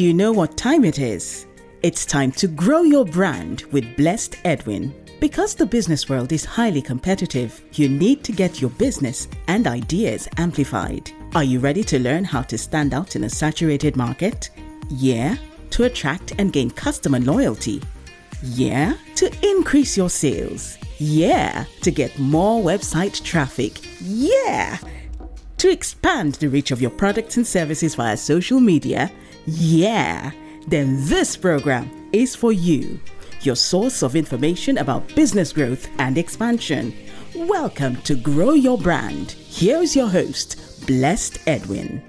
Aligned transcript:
Do 0.00 0.06
you 0.06 0.14
know 0.14 0.32
what 0.32 0.56
time 0.56 0.86
it 0.86 0.98
is? 0.98 1.46
It's 1.82 2.06
time 2.06 2.32
to 2.32 2.48
grow 2.48 2.84
your 2.84 3.04
brand 3.04 3.64
with 3.70 3.98
Blessed 3.98 4.34
Edwin. 4.46 4.94
Because 5.20 5.54
the 5.54 5.66
business 5.66 6.08
world 6.08 6.32
is 6.32 6.42
highly 6.42 6.80
competitive, 6.80 7.62
you 7.74 7.86
need 7.86 8.24
to 8.24 8.32
get 8.32 8.62
your 8.62 8.70
business 8.70 9.28
and 9.48 9.66
ideas 9.66 10.26
amplified. 10.38 11.12
Are 11.34 11.44
you 11.44 11.58
ready 11.58 11.84
to 11.84 11.98
learn 11.98 12.24
how 12.24 12.40
to 12.40 12.56
stand 12.56 12.94
out 12.94 13.14
in 13.14 13.24
a 13.24 13.28
saturated 13.28 13.94
market? 13.94 14.48
Yeah, 14.88 15.36
to 15.68 15.84
attract 15.84 16.32
and 16.38 16.50
gain 16.50 16.70
customer 16.70 17.20
loyalty. 17.20 17.82
Yeah, 18.42 18.94
to 19.16 19.30
increase 19.46 19.98
your 19.98 20.08
sales. 20.08 20.78
Yeah, 20.96 21.66
to 21.82 21.90
get 21.90 22.18
more 22.18 22.64
website 22.64 23.22
traffic. 23.22 23.82
Yeah, 24.00 24.78
to 25.58 25.70
expand 25.70 26.36
the 26.36 26.48
reach 26.48 26.70
of 26.70 26.80
your 26.80 26.90
products 26.90 27.36
and 27.36 27.46
services 27.46 27.96
via 27.96 28.16
social 28.16 28.60
media. 28.60 29.12
Yeah, 29.46 30.32
then 30.66 30.96
this 31.06 31.34
program 31.34 31.90
is 32.12 32.36
for 32.36 32.52
you, 32.52 33.00
your 33.40 33.56
source 33.56 34.02
of 34.02 34.14
information 34.14 34.76
about 34.76 35.14
business 35.14 35.50
growth 35.50 35.88
and 35.98 36.18
expansion. 36.18 36.94
Welcome 37.34 37.96
to 38.02 38.16
Grow 38.16 38.52
Your 38.52 38.76
Brand. 38.76 39.32
Here's 39.32 39.96
your 39.96 40.08
host, 40.08 40.86
Blessed 40.86 41.38
Edwin. 41.46 42.02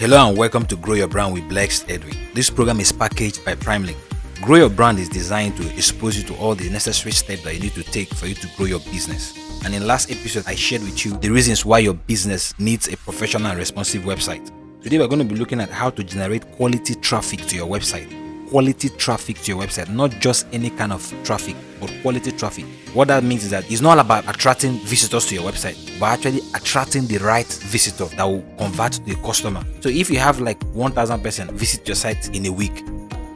Hello 0.00 0.28
and 0.28 0.36
welcome 0.36 0.66
to 0.66 0.74
Grow 0.74 0.94
Your 0.94 1.06
Brand 1.06 1.32
with 1.32 1.48
Blessed 1.48 1.88
Edwin. 1.88 2.16
This 2.34 2.50
program 2.50 2.80
is 2.80 2.90
packaged 2.90 3.44
by 3.44 3.54
PrimeLink. 3.54 3.96
Grow 4.42 4.56
Your 4.56 4.68
Brand 4.68 4.98
is 4.98 5.08
designed 5.08 5.56
to 5.58 5.74
expose 5.74 6.16
you 6.16 6.24
to 6.24 6.36
all 6.38 6.56
the 6.56 6.68
necessary 6.70 7.12
steps 7.12 7.44
that 7.44 7.54
you 7.54 7.60
need 7.60 7.74
to 7.74 7.84
take 7.84 8.08
for 8.08 8.26
you 8.26 8.34
to 8.34 8.48
grow 8.56 8.66
your 8.66 8.80
business. 8.80 9.41
And 9.64 9.74
in 9.76 9.86
last 9.86 10.10
episode, 10.10 10.44
I 10.48 10.56
shared 10.56 10.82
with 10.82 11.04
you 11.04 11.16
the 11.18 11.30
reasons 11.30 11.64
why 11.64 11.78
your 11.78 11.94
business 11.94 12.52
needs 12.58 12.88
a 12.88 12.96
professional 12.96 13.46
and 13.46 13.58
responsive 13.58 14.02
website. 14.02 14.50
Today, 14.82 14.98
we're 14.98 15.06
going 15.06 15.20
to 15.20 15.24
be 15.24 15.36
looking 15.36 15.60
at 15.60 15.70
how 15.70 15.90
to 15.90 16.02
generate 16.02 16.50
quality 16.52 16.96
traffic 16.96 17.40
to 17.46 17.54
your 17.54 17.68
website. 17.68 18.10
Quality 18.50 18.88
traffic 18.90 19.38
to 19.42 19.52
your 19.52 19.62
website, 19.62 19.88
not 19.88 20.10
just 20.18 20.48
any 20.52 20.68
kind 20.68 20.92
of 20.92 21.14
traffic, 21.22 21.54
but 21.80 21.92
quality 22.02 22.32
traffic. 22.32 22.64
What 22.92 23.08
that 23.08 23.22
means 23.22 23.44
is 23.44 23.50
that 23.50 23.70
it's 23.70 23.80
not 23.80 23.98
about 24.00 24.28
attracting 24.28 24.78
visitors 24.80 25.26
to 25.26 25.36
your 25.36 25.44
website, 25.44 25.76
but 26.00 26.06
actually 26.06 26.40
attracting 26.54 27.06
the 27.06 27.18
right 27.18 27.46
visitor 27.46 28.06
that 28.16 28.24
will 28.24 28.44
convert 28.58 28.92
to 28.94 29.12
a 29.12 29.14
customer. 29.22 29.62
So 29.80 29.88
if 29.88 30.10
you 30.10 30.18
have 30.18 30.40
like 30.40 30.60
1,000 30.72 31.22
person 31.22 31.56
visit 31.56 31.86
your 31.86 31.94
site 31.94 32.34
in 32.34 32.46
a 32.46 32.52
week, 32.52 32.82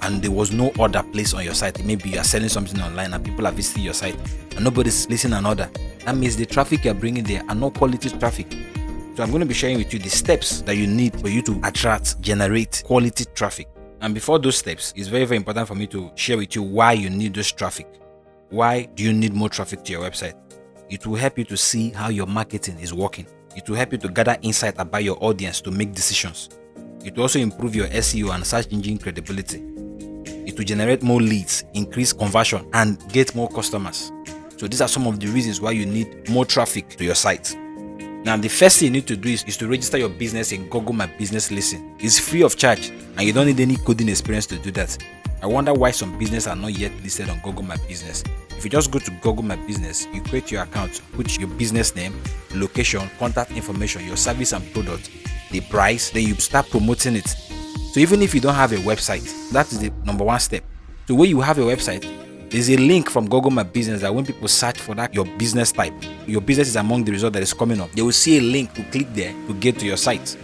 and 0.03 0.23
there 0.23 0.31
was 0.31 0.53
no 0.53 0.71
order 0.79 1.03
placed 1.13 1.35
on 1.35 1.45
your 1.45 1.55
site, 1.55 1.83
maybe 1.85 2.11
you 2.11 2.19
are 2.19 2.25
selling 2.25 2.49
something 2.49 2.81
online 2.81 3.15
and 3.15 3.25
people 3.25 3.47
are 3.47 3.53
visiting 3.53 3.85
your 3.85 3.95
site 3.95 4.17
and 4.55 4.65
nobody's 4.65 5.07
placing 5.07 5.33
an 5.33 5.47
order. 5.47 5.69
That 6.07 6.17
means 6.17 6.37
the 6.37 6.47
traffic 6.47 6.85
you're 6.85 6.95
bringing 6.95 7.25
there 7.25 7.43
are 7.49 7.55
not 7.57 7.75
quality 7.75 8.11
traffic. 8.11 8.53
So 9.17 9.25
I'm 9.25 9.31
going 9.31 9.41
to 9.41 9.47
be 9.47 9.55
sharing 9.55 9.79
with 9.79 9.93
you 9.93 9.99
the 9.99 10.09
steps 10.09 10.61
that 10.63 10.77
you 10.77 10.87
need 10.87 11.21
for 11.21 11.29
you 11.29 11.43
to 11.43 11.61
attract, 11.65 12.21
generate 12.21 12.85
quality 12.87 13.25
traffic. 13.35 13.69
And 14.01 14.15
before 14.15 14.39
those 14.39 14.57
steps, 14.57 14.93
it's 14.95 15.09
very, 15.09 15.25
very 15.25 15.39
important 15.39 15.67
for 15.67 15.75
me 15.75 15.89
to 15.89 16.13
share 16.15 16.37
with 16.37 16.55
you 16.55 16.63
why 16.63 16.93
you 16.93 17.11
need 17.11 17.35
this 17.35 17.51
traffic. 17.51 17.89
Why 18.51 18.85
do 18.85 19.03
you 19.03 19.13
need 19.13 19.35
more 19.35 19.49
traffic 19.49 19.83
to 19.83 19.93
your 19.93 20.03
website? 20.09 20.37
It 20.89 21.05
will 21.05 21.17
help 21.17 21.39
you 21.39 21.45
to 21.45 21.57
see 21.57 21.91
how 21.91 22.11
your 22.11 22.29
marketing 22.29 22.79
is 22.79 22.95
working. 22.95 23.27
It 23.57 23.69
will 23.69 23.75
help 23.77 23.91
you 23.91 23.99
to 23.99 24.09
gather 24.09 24.37
insight 24.43 24.75
about 24.79 25.03
your 25.03 25.17
audience 25.21 25.61
to 25.63 25.73
make 25.73 25.93
decisions. 25.93 26.51
It 27.05 27.17
will 27.17 27.23
also 27.23 27.41
improve 27.41 27.75
your 27.75 27.89
SEO 27.89 28.33
and 28.33 28.47
search 28.47 28.69
engine 28.71 28.99
credibility. 28.99 29.59
It 30.47 30.57
will 30.57 30.65
generate 30.65 31.03
more 31.03 31.21
leads, 31.21 31.65
increase 31.75 32.13
conversion, 32.13 32.65
and 32.75 32.97
get 33.13 33.35
more 33.35 33.49
customers. 33.49 34.13
So 34.57 34.67
these 34.67 34.81
are 34.81 34.89
some 34.89 35.07
of 35.07 35.21
the 35.21 35.27
reasons 35.29 35.61
why 35.61 35.73
you 35.73 35.85
need 35.85 36.29
more 36.31 36.45
traffic 36.45 36.89
to 36.97 37.05
your 37.05 37.15
site. 37.15 37.55
Now, 38.25 38.37
the 38.37 38.49
first 38.49 38.81
thing 38.81 38.87
you 38.87 38.93
need 38.93 39.07
to 39.07 39.17
do 39.17 39.29
is, 39.29 39.45
is 39.45 39.57
to 39.59 39.69
register 39.69 39.99
your 39.99 40.09
business 40.09 40.51
in 40.51 40.69
Google 40.69 40.95
My 40.95 41.07
Business 41.07 41.51
Listen. 41.51 41.95
It's 41.99 42.19
free 42.19 42.43
of 42.43 42.57
charge 42.57 42.89
and 42.91 43.23
you 43.23 43.33
don't 43.33 43.47
need 43.47 43.61
any 43.61 43.77
coding 43.77 44.09
experience 44.09 44.47
to 44.47 44.59
do 44.59 44.71
that. 44.73 44.99
I 45.43 45.47
wonder 45.47 45.75
why 45.75 45.91
some 45.91 46.19
businesses 46.19 46.49
are 46.49 46.57
not 46.57 46.77
yet 46.77 46.91
listed 47.03 47.29
on 47.29 47.39
Google 47.41 47.63
My 47.63 47.77
Business. 47.87 48.25
If 48.51 48.65
you 48.65 48.71
just 48.71 48.91
go 48.91 48.99
to 48.99 49.11
Google 49.23 49.45
My 49.45 49.57
Business, 49.57 50.09
you 50.13 50.23
create 50.23 50.51
your 50.51 50.63
account, 50.63 51.03
put 51.13 51.39
your 51.39 51.49
business 51.51 51.95
name, 51.95 52.21
location, 52.55 53.09
contact 53.19 53.53
information, 53.53 54.05
your 54.07 54.17
service 54.17 54.53
and 54.53 54.73
product, 54.73 55.11
the 55.53 55.61
price, 55.61 56.11
then 56.11 56.25
you 56.27 56.35
start 56.35 56.69
promoting 56.71 57.17
it. 57.17 57.29
So 57.29 58.01
even 58.01 58.23
if 58.23 58.35
you 58.35 58.41
don't 58.41 58.55
have 58.55 58.73
a 58.73 58.77
website, 58.77 59.53
that 59.53 59.71
is 59.71 59.81
the 59.81 59.93
number 60.05 60.25
one 60.25 60.41
step. 60.41 60.65
So 61.07 61.15
when 61.15 61.31
you 61.31 61.41
have 61.43 61.59
a 61.59 61.63
website, 61.63 62.26
there's 62.51 62.71
a 62.71 62.77
link 62.77 63.11
from 63.11 63.29
Google 63.29 63.51
My 63.51 63.65
Business 63.65 64.03
that 64.03 64.15
when 64.15 64.25
people 64.25 64.47
search 64.49 64.79
for 64.79 64.95
that 64.95 65.13
your 65.13 65.25
business 65.25 65.73
type, 65.73 65.95
your 66.27 66.41
business 66.41 66.69
is 66.69 66.77
among 66.77 67.05
the 67.05 67.13
result 67.13 67.33
that 67.33 67.43
is 67.43 67.53
coming 67.53 67.81
up. 67.81 67.91
They 67.93 68.03
will 68.03 68.13
see 68.13 68.39
a 68.39 68.41
link 68.41 68.73
to 68.75 68.85
click 68.85 69.09
there 69.15 69.33
to 69.33 69.55
get 69.55 69.79
to 69.81 69.87
your 69.87 69.97
site. 69.97 70.37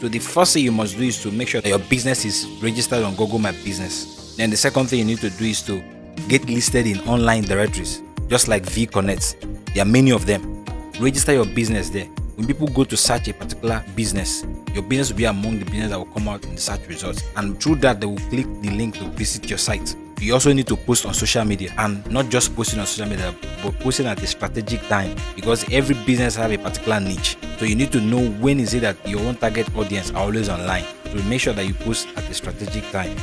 So 0.00 0.08
the 0.08 0.18
first 0.18 0.54
thing 0.54 0.64
you 0.64 0.72
must 0.72 0.96
do 0.96 1.04
is 1.04 1.22
to 1.22 1.30
make 1.30 1.48
sure 1.48 1.60
that 1.60 1.68
your 1.68 1.78
business 1.78 2.24
is 2.24 2.46
registered 2.62 3.04
on 3.04 3.14
Google 3.14 3.38
My 3.38 3.52
Business. 3.52 4.36
Then 4.36 4.50
the 4.50 4.56
second 4.56 4.86
thing 4.86 5.00
you 5.00 5.04
need 5.04 5.18
to 5.18 5.30
do 5.30 5.44
is 5.44 5.62
to 5.62 5.82
get 6.28 6.48
listed 6.48 6.86
in 6.86 7.00
online 7.00 7.44
directories, 7.44 8.02
just 8.28 8.48
like 8.48 8.64
VConnect. 8.64 9.74
There 9.74 9.82
are 9.82 9.88
many 9.88 10.10
of 10.10 10.26
them. 10.26 10.64
Register 11.00 11.32
your 11.32 11.46
business 11.46 11.88
there. 11.90 12.06
When 12.34 12.46
people 12.46 12.68
go 12.68 12.84
to 12.84 12.96
search 12.96 13.28
a 13.28 13.34
particular 13.34 13.84
business, 13.96 14.44
your 14.72 14.82
business 14.82 15.10
will 15.10 15.18
be 15.18 15.24
among 15.24 15.58
the 15.58 15.64
business 15.64 15.90
that 15.90 15.98
will 15.98 16.06
come 16.06 16.28
out 16.28 16.44
in 16.44 16.54
the 16.54 16.60
search 16.60 16.86
results. 16.86 17.22
And 17.36 17.60
through 17.60 17.76
that, 17.76 18.00
they 18.00 18.06
will 18.06 18.18
click 18.28 18.46
the 18.62 18.70
link 18.70 18.96
to 18.98 19.04
visit 19.10 19.48
your 19.48 19.58
site. 19.58 19.96
You 20.20 20.34
also 20.34 20.52
need 20.52 20.66
to 20.66 20.76
post 20.76 21.06
on 21.06 21.14
social 21.14 21.44
media 21.44 21.72
and 21.78 22.04
not 22.10 22.28
just 22.28 22.54
posting 22.56 22.80
on 22.80 22.86
social 22.86 23.08
media, 23.08 23.32
but 23.62 23.78
posting 23.78 24.06
at 24.06 24.20
a 24.20 24.26
strategic 24.26 24.80
time 24.88 25.16
because 25.36 25.64
every 25.70 25.94
business 26.04 26.34
have 26.34 26.50
a 26.50 26.58
particular 26.58 26.98
niche. 26.98 27.36
So 27.58 27.64
you 27.64 27.76
need 27.76 27.92
to 27.92 28.00
know 28.00 28.28
when 28.40 28.58
is 28.58 28.74
it 28.74 28.80
that 28.80 28.96
your 29.06 29.20
own 29.20 29.36
target 29.36 29.72
audience 29.76 30.10
are 30.10 30.24
always 30.24 30.48
online. 30.48 30.84
So 31.04 31.22
make 31.28 31.40
sure 31.40 31.52
that 31.52 31.66
you 31.66 31.74
post 31.74 32.08
at 32.16 32.28
a 32.28 32.34
strategic 32.34 32.90
time. 32.90 33.16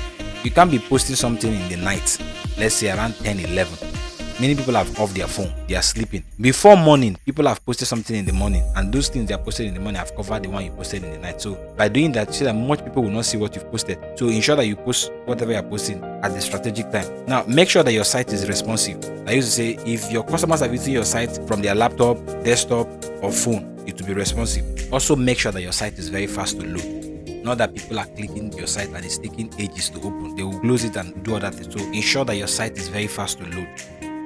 You 0.44 0.52
can't 0.52 0.72
be 0.72 0.80
posting 0.80 1.16
something 1.16 1.54
in 1.54 1.70
the 1.70 1.78
night, 1.78 2.18
let's 2.58 2.76
say 2.76 2.90
around 2.90 3.16
10, 3.16 3.40
11 3.40 3.95
many 4.40 4.56
people 4.56 4.73
have 4.73 5.00
off 5.00 5.13
their 5.13 5.28
phone. 5.28 5.51
They 5.68 5.75
are 5.75 5.81
sleeping. 5.81 6.23
Before 6.40 6.75
morning 6.75 7.18
people 7.25 7.47
have 7.47 7.66
posted 7.66 7.88
something 7.88 8.16
in 8.16 8.25
the 8.25 8.34
morning. 8.34 8.63
And 8.75 8.94
those 8.94 9.09
things 9.09 9.28
they 9.28 9.34
are 9.34 9.40
posted 9.41 9.68
in 9.68 9.73
the 9.73 9.79
morning 9.79 10.00
have 10.00 10.16
covered 10.16 10.44
the 10.44 10.50
one 10.50 10.66
you 10.66 10.72
posted 10.72 11.03
in 11.03 11.12
the 11.12 11.18
night. 11.19 11.41
So 11.41 11.56
by 11.78 11.88
doing 11.88 12.12
that 12.13 12.34
see 12.34 12.46
that 12.46 12.53
much 12.53 12.84
people 12.84 13.03
will 13.03 13.12
not 13.12 13.25
see 13.25 13.38
what 13.38 13.56
you've 13.56 13.69
posted. 13.72 13.97
So 14.18 14.28
ensure 14.28 14.56
that 14.56 14.66
you 14.66 14.75
post 14.75 15.12
whatever 15.25 15.51
you're 15.51 15.63
posting 15.63 16.03
at 16.03 16.29
the 16.34 16.41
strategic 16.41 16.91
time. 16.91 17.25
Now 17.25 17.44
make 17.47 17.69
sure 17.69 17.84
that 17.84 17.94
your 17.94 18.03
site 18.03 18.31
is 18.34 18.47
responsive. 18.47 19.03
I 19.28 19.34
used 19.34 19.50
to 19.50 19.53
say 19.53 19.78
if 19.85 20.12
your 20.12 20.23
customers 20.23 20.62
are 20.62 20.69
visiting 20.69 20.94
your 20.94 21.06
site 21.06 21.35
from 21.47 21.62
their 21.62 21.75
laptop 21.75 22.17
desktop 22.44 22.88
or 23.22 23.31
phone 23.31 23.73
it 23.88 24.00
will 24.00 24.07
be 24.07 24.13
responsive. 24.13 24.91
Also 24.94 25.16
make 25.16 25.40
sure 25.40 25.52
that 25.52 25.62
your 25.62 25.72
site 25.72 25.97
is 25.97 26.09
very 26.09 26.28
fast 26.28 26.59
to 26.59 26.66
load. 26.67 27.06
Not 27.46 27.59
that 27.59 27.75
people 27.75 28.00
are 28.00 28.07
clicking 28.07 28.52
your 28.53 28.66
site 28.66 28.90
and 28.90 29.06
it's 29.06 29.19
taking 29.19 29.53
ages 29.59 29.91
to 29.91 30.00
open. 30.00 30.35
They 30.35 30.41
will 30.41 30.59
close 30.62 30.84
it 30.84 30.96
and 30.96 31.23
do 31.23 31.35
other 31.35 31.52
things. 31.52 31.72
So 31.75 31.79
ensure 31.91 32.25
that 32.25 32.35
your 32.35 32.47
site 32.47 32.75
is 32.75 32.88
very 32.88 33.06
fast 33.06 33.38
to 33.38 33.44
load 33.46 33.67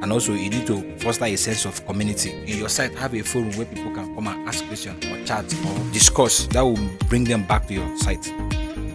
and 0.01 0.11
also 0.11 0.33
you 0.33 0.49
need 0.49 0.65
to 0.67 0.97
foster 0.99 1.25
a 1.25 1.35
sense 1.35 1.65
of 1.65 1.85
community. 1.85 2.31
In 2.31 2.57
your 2.59 2.69
site 2.69 2.93
have 2.95 3.13
a 3.13 3.21
forum 3.21 3.51
where 3.51 3.65
people 3.65 3.91
can 3.93 4.13
come 4.15 4.27
and 4.27 4.47
ask 4.47 4.65
questions 4.67 5.03
or 5.05 5.23
chat 5.25 5.45
or 5.65 5.91
discuss. 5.91 6.47
That 6.47 6.61
will 6.61 6.79
bring 7.07 7.23
them 7.23 7.43
back 7.45 7.67
to 7.67 7.73
your 7.73 7.97
site. 7.97 8.31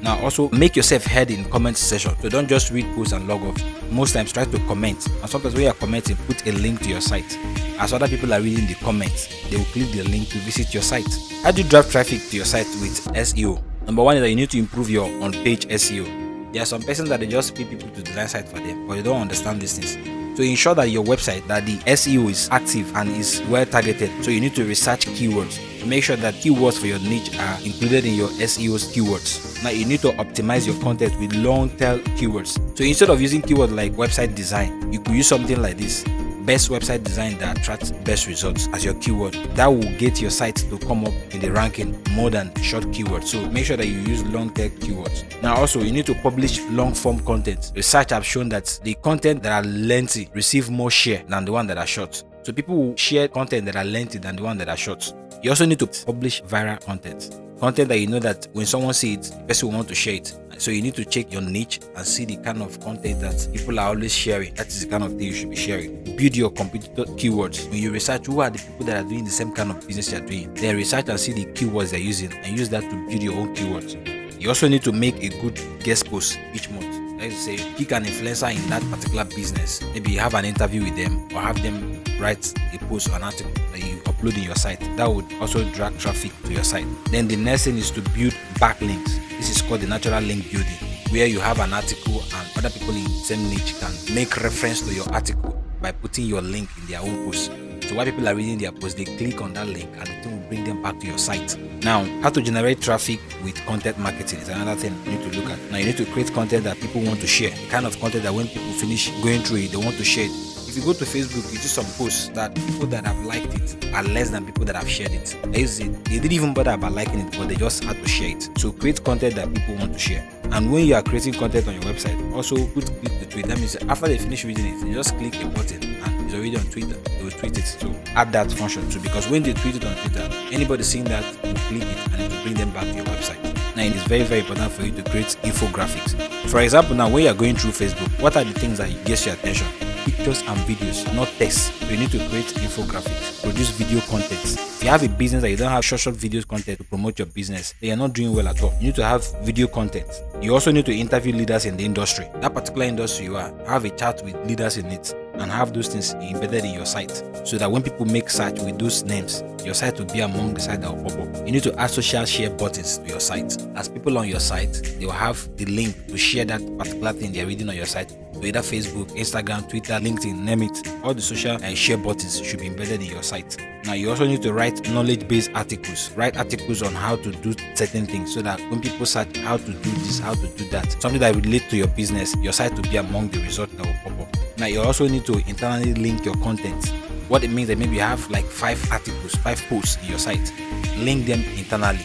Now 0.03 0.19
also 0.23 0.49
make 0.51 0.77
yourself 0.77 1.05
heard 1.05 1.31
in 1.31 1.45
comment 1.47 1.77
section. 1.77 2.15
So 2.21 2.29
don't 2.29 2.49
just 2.49 2.71
read 2.71 2.87
posts 2.95 3.13
and 3.13 3.27
log 3.27 3.43
off. 3.43 3.91
Most 3.91 4.13
times 4.13 4.33
try 4.33 4.45
to 4.45 4.59
comment. 4.67 5.07
And 5.07 5.31
sometimes 5.31 5.55
when 5.55 5.65
you're 5.65 5.75
commenting 5.75 6.17
put 6.27 6.47
a 6.47 6.53
link 6.53 6.81
to 6.83 6.89
your 6.89 7.01
site. 7.01 7.39
As 7.79 7.93
other 7.93 8.09
people 8.09 8.33
are 8.33 8.41
reading 8.41 8.67
the 8.67 8.75
comments 8.75 9.29
they 9.51 9.57
will 9.57 9.65
click 9.67 9.91
the 9.93 10.03
link 10.05 10.29
to 10.29 10.39
visit 10.39 10.73
your 10.73 10.83
site. 10.83 11.09
How 11.43 11.51
do 11.51 11.63
you 11.63 11.69
drive 11.69 11.91
traffic 11.91 12.21
to 12.31 12.37
your 12.37 12.45
site 12.45 12.67
with 12.81 13.05
seo 13.15 13.63
number 13.87 14.03
one 14.03 14.17
is 14.17 14.23
that 14.23 14.31
you 14.31 14.37
need 14.37 14.51
to 14.51 14.59
improve 14.59 14.89
your 14.89 15.05
on-page 15.23 15.67
seo 15.67 16.05
there 16.53 16.63
are 16.63 16.67
some 16.67 16.83
persons 16.83 17.09
that 17.09 17.21
they 17.21 17.27
just 17.27 17.55
pay 17.55 17.65
people 17.65 17.89
to 17.91 18.03
design 18.03 18.29
site 18.29 18.49
for 18.49 18.59
them 18.61 18.87
but 18.87 18.95
they 18.95 19.03
don't 19.03 19.21
understand 19.21 19.61
these 19.61 19.77
things 19.77 20.14
to 20.37 20.43
ensure 20.43 20.75
that 20.75 20.91
your 20.91 21.05
website 21.05 21.47
that 21.47 21.67
the 21.67 21.77
SEO 21.79 22.31
is 22.31 22.49
active 22.51 22.95
and 22.97 23.09
is 23.11 23.43
well 23.49 23.67
targeted. 23.67 24.11
So 24.25 24.31
you 24.31 24.41
need 24.41 24.55
to 24.57 24.65
research 24.65 25.07
keywords 25.07 25.59
to 25.81 25.87
make 25.87 26.05
sure 26.05 26.17
that 26.17 26.35
keywords 26.35 26.79
for 26.79 26.87
your 26.87 26.99
niche 27.01 27.37
are 27.39 27.61
included 27.61 28.05
in 28.05 28.15
your 28.15 28.29
SEO's 28.29 28.95
keywords. 28.95 29.63
Now 29.63 29.71
you 29.71 29.85
need 29.85 30.01
to 30.01 30.13
optimize 30.13 30.67
your 30.67 30.81
content 30.83 31.19
with 31.21 31.35
long 31.35 31.71
tail 31.77 31.99
keywords. 32.17 32.59
So 32.77 32.85
instead 32.85 33.11
of 33.11 33.21
using 33.21 33.43
keywords 33.43 33.75
like 33.75 33.93
website 33.93 34.35
design, 34.35 34.93
you 34.93 35.01
could 35.01 35.15
use 35.15 35.29
something 35.29 35.61
like 35.61 35.77
this 35.77 36.05
best 36.45 36.71
website 36.71 37.03
design 37.05 37.39
that 37.39 37.59
attracts 37.59 37.91
best 37.91 38.27
results 38.27 38.69
as 38.73 38.85
your 38.85 38.95
keyword. 38.95 39.35
That 39.55 39.67
will 39.67 39.83
get 39.99 40.21
your 40.21 40.31
site 40.31 40.57
to 40.57 40.79
come 40.79 41.05
up 41.05 41.15
in 41.33 41.41
the 41.41 41.51
ranking 41.51 42.01
more 42.13 42.31
than 42.31 42.55
short 42.57 42.85
keywords. 42.85 43.25
So 43.25 43.49
make 43.51 43.65
sure 43.65 43.77
that 43.77 43.87
you 43.87 43.99
use 44.01 44.23
long 44.25 44.51
tail 44.51 44.71
keywords. 44.71 45.43
Now 45.43 45.57
also 45.57 45.81
you 45.81 45.93
need 45.93 46.07
to 46.07 46.15
publish 46.15 46.61
long 46.71 46.95
form 46.95 47.21
content. 47.21 47.73
Research 47.75 48.11
have 48.11 48.25
shown 48.25 48.49
that 48.51 48.79
the 48.83 48.95
content 48.95 49.43
that 49.43 49.65
are 49.65 49.69
lengthy 49.69 50.29
receive 50.35 50.71
more 50.71 50.91
share 50.91 51.23
than 51.29 51.45
the 51.45 51.53
one 51.53 51.67
that 51.67 51.79
are 51.79 51.87
short. 51.87 52.25
So 52.43 52.53
people 52.53 52.77
will 52.77 52.97
share 52.97 53.29
content 53.29 53.65
that 53.67 53.77
are 53.77 53.85
lengthy 53.85 54.19
than 54.19 54.37
the 54.37 54.43
one 54.43 54.59
that 54.59 54.69
are 54.69 54.77
short. 54.77 55.15
You 55.43 55.51
also 55.51 55.67
need 55.67 55.79
to 55.79 55.87
publish 55.87 56.43
viral 56.43 56.83
content. 56.85 57.41
Content 57.61 57.89
that 57.89 57.99
you 57.99 58.07
know 58.07 58.19
that 58.19 58.49
when 58.53 58.67
someone 58.67 58.95
sees 58.95 59.31
it, 59.31 59.39
the 59.39 59.45
person 59.45 59.69
will 59.69 59.77
want 59.77 59.89
to 59.89 59.95
share 59.95 60.15
it. 60.15 60.37
So 60.59 60.71
you 60.71 60.83
need 60.83 60.95
to 60.95 61.05
check 61.05 61.33
your 61.33 61.43
niche 61.43 61.81
and 61.97 62.07
see 62.07 62.25
the 62.25 62.37
kind 62.37 62.63
of 62.63 62.79
content 62.81 63.21
that 63.21 63.49
people 63.53 63.79
are 63.81 63.89
always 63.89 64.13
sharing. 64.13 64.55
That 64.55 64.69
is 64.69 64.85
the 64.85 64.91
kind 64.91 65.05
of 65.05 65.11
thing 65.11 65.21
you 65.21 65.33
should 65.33 65.51
be 65.51 65.57
sharing. 65.57 66.03
Build 66.17 66.37
your 66.37 66.51
competitor 66.51 67.05
keywords. 67.13 67.69
When 67.71 67.79
you 67.79 67.91
research 67.91 68.27
who 68.27 68.41
are 68.41 68.51
the 68.51 68.59
people 68.59 68.87
that 68.87 69.05
are 69.05 69.09
doing 69.09 69.25
the 69.25 69.31
same 69.31 69.53
kind 69.53 69.71
of 69.71 69.87
business 69.87 70.13
you're 70.13 70.21
doing, 70.21 70.53
then 70.55 70.77
research 70.77 71.09
and 71.09 71.19
see 71.19 71.33
the 71.33 71.47
keywords 71.47 71.91
they're 71.91 72.01
using 72.01 72.33
and 72.33 72.59
use 72.59 72.69
that 72.71 72.83
to 72.83 73.09
build 73.09 73.23
your 73.23 73.35
own 73.35 73.55
keywords. 73.55 74.41
You 74.41 74.49
also 74.49 74.69
need 74.69 74.83
to 74.83 74.93
make 74.93 75.23
a 75.23 75.29
good 75.41 75.59
guest 75.83 76.07
post 76.07 76.39
each 76.53 76.71
month 76.71 77.04
let's 77.19 77.37
say 77.37 77.57
pick 77.77 77.93
an 77.93 78.05
influencer 78.05 78.55
in 78.55 78.69
that 78.71 78.83
particular 78.91 79.25
business. 79.25 79.83
Maybe 79.93 80.15
have 80.17 80.35
an 80.35 80.45
interview 80.45 80.85
with 80.85 80.97
them 80.97 81.29
or 81.35 81.41
have 81.41 81.63
them 81.63 82.03
write 82.19 82.53
a 82.73 82.79
post 82.87 83.09
or 83.11 83.17
an 83.17 83.25
article 83.25 83.53
that 83.73 83.81
you 83.81 83.97
upload 84.03 84.37
in 84.37 84.45
your 84.45 84.55
site. 84.55 84.81
That 84.97 85.11
would 85.11 85.31
also 85.41 85.65
drag 85.73 85.99
traffic 85.99 86.33
to 86.45 86.53
your 86.53 86.65
site. 86.65 86.87
Then 87.11 87.29
the 87.29 87.37
next 87.37 87.65
thing 87.65 87.77
is 87.77 87.91
to 87.93 88.01
build 88.01 88.35
backlinks. 88.55 89.19
This 89.39 89.51
is 89.51 89.63
called 89.63 89.81
the 89.81 89.87
natural 89.87 90.21
link 90.23 90.51
building 90.51 90.95
where 91.11 91.27
you 91.27 91.39
have 91.39 91.61
an 91.61 91.73
article 91.73 92.23
and 92.23 92.59
other 92.59 92.71
people 92.71 92.95
in 92.95 93.05
the 93.05 93.11
same 93.11 93.49
niche 93.49 93.79
can 93.79 94.15
make 94.15 94.37
reference 94.39 94.81
to 94.81 94.93
your 94.93 95.09
article 95.13 95.63
by 95.81 95.93
putting 95.93 96.27
your 96.27 96.43
link 96.43 96.69
in 96.81 96.87
their 96.87 97.01
own 97.01 97.25
post 97.25 97.53
so 97.89 97.95
while 97.95 98.05
people 98.05 98.29
are 98.29 98.35
reading 98.35 98.59
their 98.59 98.73
post, 98.73 98.97
they 98.97 99.05
click 99.05 99.41
on 99.41 99.53
that 99.55 99.67
link 99.67 99.91
and 99.97 100.09
thing 100.09 100.41
will 100.41 100.49
bring 100.49 100.65
them 100.65 100.83
back 100.83 100.99
to 101.01 101.07
your 101.07 101.19
site. 101.19 101.57
Now, 101.83 102.05
how 102.23 102.31
to 102.31 102.43
generate 102.43 102.81
traffic 102.81 103.21
with 103.43 103.57
content 103.67 103.99
marketing 103.99 104.41
is 104.41 104.49
another 104.49 104.75
thing 104.81 104.95
you 105.05 105.19
need 105.19 105.33
to 105.33 105.41
look 105.41 105.51
at. 105.51 105.59
Now, 105.71 105.79
you 105.79 105.87
need 105.87 105.97
to 105.99 106.07
create 106.07 106.33
content 106.33 106.65
that 106.65 106.79
people 106.81 107.03
want 107.03 107.21
to 107.21 107.27
share. 107.27 107.51
The 107.51 107.69
kind 107.69 107.87
of 107.87 107.99
content 108.01 108.25
that 108.25 108.35
when 108.35 108.47
people 108.47 108.73
finish 108.73 109.11
going 109.23 109.43
through 109.43 109.59
it, 109.59 109.73
they 109.73 109.77
want 109.77 109.97
to 109.97 110.05
share 110.05 110.27
it 110.27 110.55
if 110.77 110.79
you 110.79 110.93
go 110.93 110.99
to 110.99 111.05
Facebook, 111.05 111.53
you 111.53 111.59
see 111.59 111.69
some 111.69 111.85
posts 111.97 112.31
that 112.31 112.53
people 112.53 112.89
that 112.89 113.07
have 113.07 113.25
liked 113.25 113.55
it 113.55 113.95
are 113.95 114.03
less 114.03 114.31
than 114.31 114.45
people 114.45 114.65
that 114.65 114.75
have 114.75 114.89
shared 114.91 115.13
it. 115.13 115.37
They, 115.45 115.63
they 115.63 116.19
didn't 116.19 116.33
even 116.33 116.53
bother 116.53 116.73
about 116.73 116.91
liking 116.91 117.21
it, 117.21 117.39
but 117.39 117.49
they 117.49 117.55
just 117.55 117.85
had 117.85 117.95
to 118.03 118.09
share 118.09 118.37
it. 118.37 118.51
So 118.59 118.73
create 118.73 119.05
content 119.05 119.37
that 119.37 119.55
people 119.55 119.77
want 119.77 119.93
to 119.93 119.99
share. 120.01 120.29
And 120.51 120.73
when 120.73 120.85
you 120.85 120.97
are 120.97 121.03
creating 121.03 121.35
content 121.35 121.69
on 121.69 121.75
your 121.75 121.85
website, 121.85 122.19
also 122.35 122.57
put 122.57 122.87
click 122.87 123.21
the 123.21 123.27
tweet. 123.27 123.47
That 123.47 123.59
means 123.59 123.77
after 123.77 124.09
they 124.09 124.19
finish 124.19 124.45
reading 124.45 124.67
it, 124.67 124.85
you 124.85 124.95
just 124.95 125.17
click 125.17 125.41
a 125.45 125.47
button 125.47 125.85
and 125.85 126.14
it's 126.35 126.57
already 126.57 126.57
on 126.57 126.73
Twitter. 126.73 127.01
They 127.17 127.23
will 127.23 127.31
tweet 127.31 127.59
it. 127.59 127.65
So 127.65 127.95
add 128.15 128.33
that 128.33 128.51
function 128.53 128.89
too, 128.91 129.01
because 129.01 129.29
when 129.29 129.43
they 129.43 129.53
tweet 129.55 129.77
it 129.77 129.85
on 129.85 129.95
Twitter, 129.97 130.29
anybody 130.53 130.83
seeing 130.83 131.05
that 131.05 131.25
will 131.43 131.55
click 131.55 131.83
it 131.83 132.13
and 132.13 132.23
it 132.23 132.33
will 132.33 132.43
bring 132.43 132.55
them 132.55 132.73
back 132.73 132.85
to 132.85 132.95
your 132.95 133.05
website. 133.05 133.43
Now 133.77 133.83
it 133.83 133.95
is 133.95 134.03
very 134.05 134.25
very 134.25 134.41
important 134.41 134.73
for 134.73 134.83
you 134.85 134.93
to 134.93 135.11
create 135.11 135.37
infographics. 135.43 136.15
For 136.49 136.61
example, 136.61 136.95
now 136.95 137.09
when 137.09 137.25
you 137.25 137.31
are 137.31 137.35
going 137.35 137.57
through 137.57 137.73
Facebook, 137.73 138.21
what 138.21 138.37
are 138.37 138.45
the 138.45 138.53
things 138.53 138.79
that 138.79 138.89
gets 139.05 139.27
your 139.27 139.35
attention? 139.35 139.67
pictures 140.05 140.43
and 140.43 140.59
videos, 140.69 141.15
not 141.15 141.27
text. 141.39 141.73
You 141.91 141.97
need 141.97 142.11
to 142.11 142.19
create 142.29 142.45
infographics, 142.61 143.43
produce 143.43 143.71
video 143.71 144.01
content. 144.01 144.45
If 144.45 144.83
you 144.85 144.91
have 144.91 145.03
a 145.03 145.09
business 145.09 145.41
that 145.41 145.51
you 145.51 145.57
don't 145.57 145.71
have 145.71 145.83
short, 145.83 145.99
short 145.99 146.17
videos 146.17 146.47
content 146.47 146.77
to 146.77 146.85
promote 146.85 147.19
your 147.19 147.27
business, 147.27 147.75
then 147.81 147.89
you're 147.89 147.97
not 147.97 148.13
doing 148.13 148.35
well 148.35 148.47
at 148.49 148.63
all. 148.63 148.75
You 148.81 148.89
need 148.89 148.97
to 148.97 149.05
have 149.05 149.25
video 149.43 149.67
content. 149.67 150.07
You 150.43 150.53
also 150.53 150.73
need 150.73 150.85
to 150.87 150.95
interview 150.95 151.33
leaders 151.33 151.65
in 151.65 151.79
the 151.79 151.87
industry. 151.87 152.29
That 152.43 152.53
particular 152.53 152.85
industry 152.85 153.25
you 153.25 153.37
are, 153.39 153.51
have 153.67 153.87
a 153.87 153.91
chat 153.91 154.23
with 154.23 154.37
leaders 154.47 154.77
in 154.77 154.87
it 154.89 155.15
and 155.35 155.51
have 155.51 155.73
those 155.73 155.89
things 155.89 156.15
embedded 156.15 156.65
in 156.65 156.75
your 156.75 156.87
site 156.87 157.23
so 157.45 157.59
that 157.59 157.71
when 157.71 157.83
people 157.83 158.07
make 158.07 158.31
search 158.31 158.61
with 158.61 158.79
those 158.79 159.05
names, 159.05 159.43
your 159.65 159.75
site 159.75 159.99
will 159.99 160.07
be 160.07 160.21
among 160.21 160.55
the 160.55 160.61
sites 160.61 160.83
that 160.83 160.95
will 160.95 161.03
pop 161.03 161.19
up. 161.21 161.47
You 161.47 161.53
need 161.53 161.63
to 161.65 161.75
add 161.79 161.91
social 161.91 162.25
share 162.25 162.51
buttons 162.51 162.99
to 162.99 163.09
your 163.09 163.21
site. 163.21 163.57
As 163.77 163.89
people 163.89 164.17
on 164.19 164.29
your 164.29 164.41
site, 164.41 164.73
they 164.99 165.07
will 165.07 165.13
have 165.13 165.55
the 165.57 165.65
link 165.67 166.07
to 166.09 166.17
share 166.17 166.45
that 166.45 166.61
particular 166.79 167.13
thing 167.13 167.33
they're 167.33 167.47
reading 167.47 167.69
on 167.69 167.77
your 167.77 167.87
site 167.87 168.17
either 168.43 168.61
Facebook, 168.61 169.11
Instagram, 169.11 169.69
Twitter, 169.69 169.95
LinkedIn, 169.95 170.39
name 170.39 170.63
it. 170.63 170.89
All 171.03 171.15
the 171.15 171.21
social 171.21 171.63
and 171.63 171.77
share 171.77 171.99
buttons 171.99 172.41
should 172.41 172.61
be 172.61 172.67
embedded 172.67 173.01
in 173.01 173.07
your 173.07 173.23
site. 173.23 173.57
Now, 173.85 173.93
you 173.93 174.11
also 174.11 174.27
need 174.27 174.43
to 174.43 174.53
write 174.53 174.89
knowledge 174.91 175.29
based 175.29 175.51
articles. 175.55 176.11
Write 176.13 176.37
articles 176.37 176.83
on 176.83 176.95
how 176.95 177.17
to 177.17 177.31
do 177.31 177.55
certain 177.75 178.07
things 178.07 178.33
so 178.33 178.41
that 178.43 178.59
when 178.71 178.81
people 178.81 179.07
search 179.07 179.37
how 179.39 179.59
to 179.59 179.73
do 179.73 179.91
this, 179.91 180.19
how 180.19 180.35
to 180.35 180.47
do 180.49 180.69
that, 180.71 180.91
something 181.01 181.21
that 181.21 181.35
relate 181.37 181.69
to 181.71 181.77
your 181.77 181.89
business, 181.89 182.35
your 182.37 182.53
site 182.53 182.75
will 182.75 182.83
be 182.83 182.97
among 182.97 183.29
the 183.29 183.43
results 183.43 183.75
that 183.75 183.87
will 183.87 184.11
pop 184.17 184.27
up. 184.27 184.37
Now, 184.59 184.67
you 184.67 184.81
also 184.81 185.07
need 185.07 185.27
to 185.27 185.35
internally 185.47 185.95
link 185.95 186.25
your 186.25 186.37
content. 186.37 186.89
What 187.29 187.45
it 187.45 187.51
means 187.51 187.69
that 187.69 187.79
maybe 187.79 187.97
you 187.97 188.03
have 188.03 188.31
like 188.31 188.45
five 188.45 188.81
articles, 188.91 189.35
five 189.37 189.61
posts 189.69 190.03
in 190.03 190.11
your 190.11 190.19
site. 190.19 190.53
Link 190.99 191.27
them 191.27 191.41
internally 191.57 192.05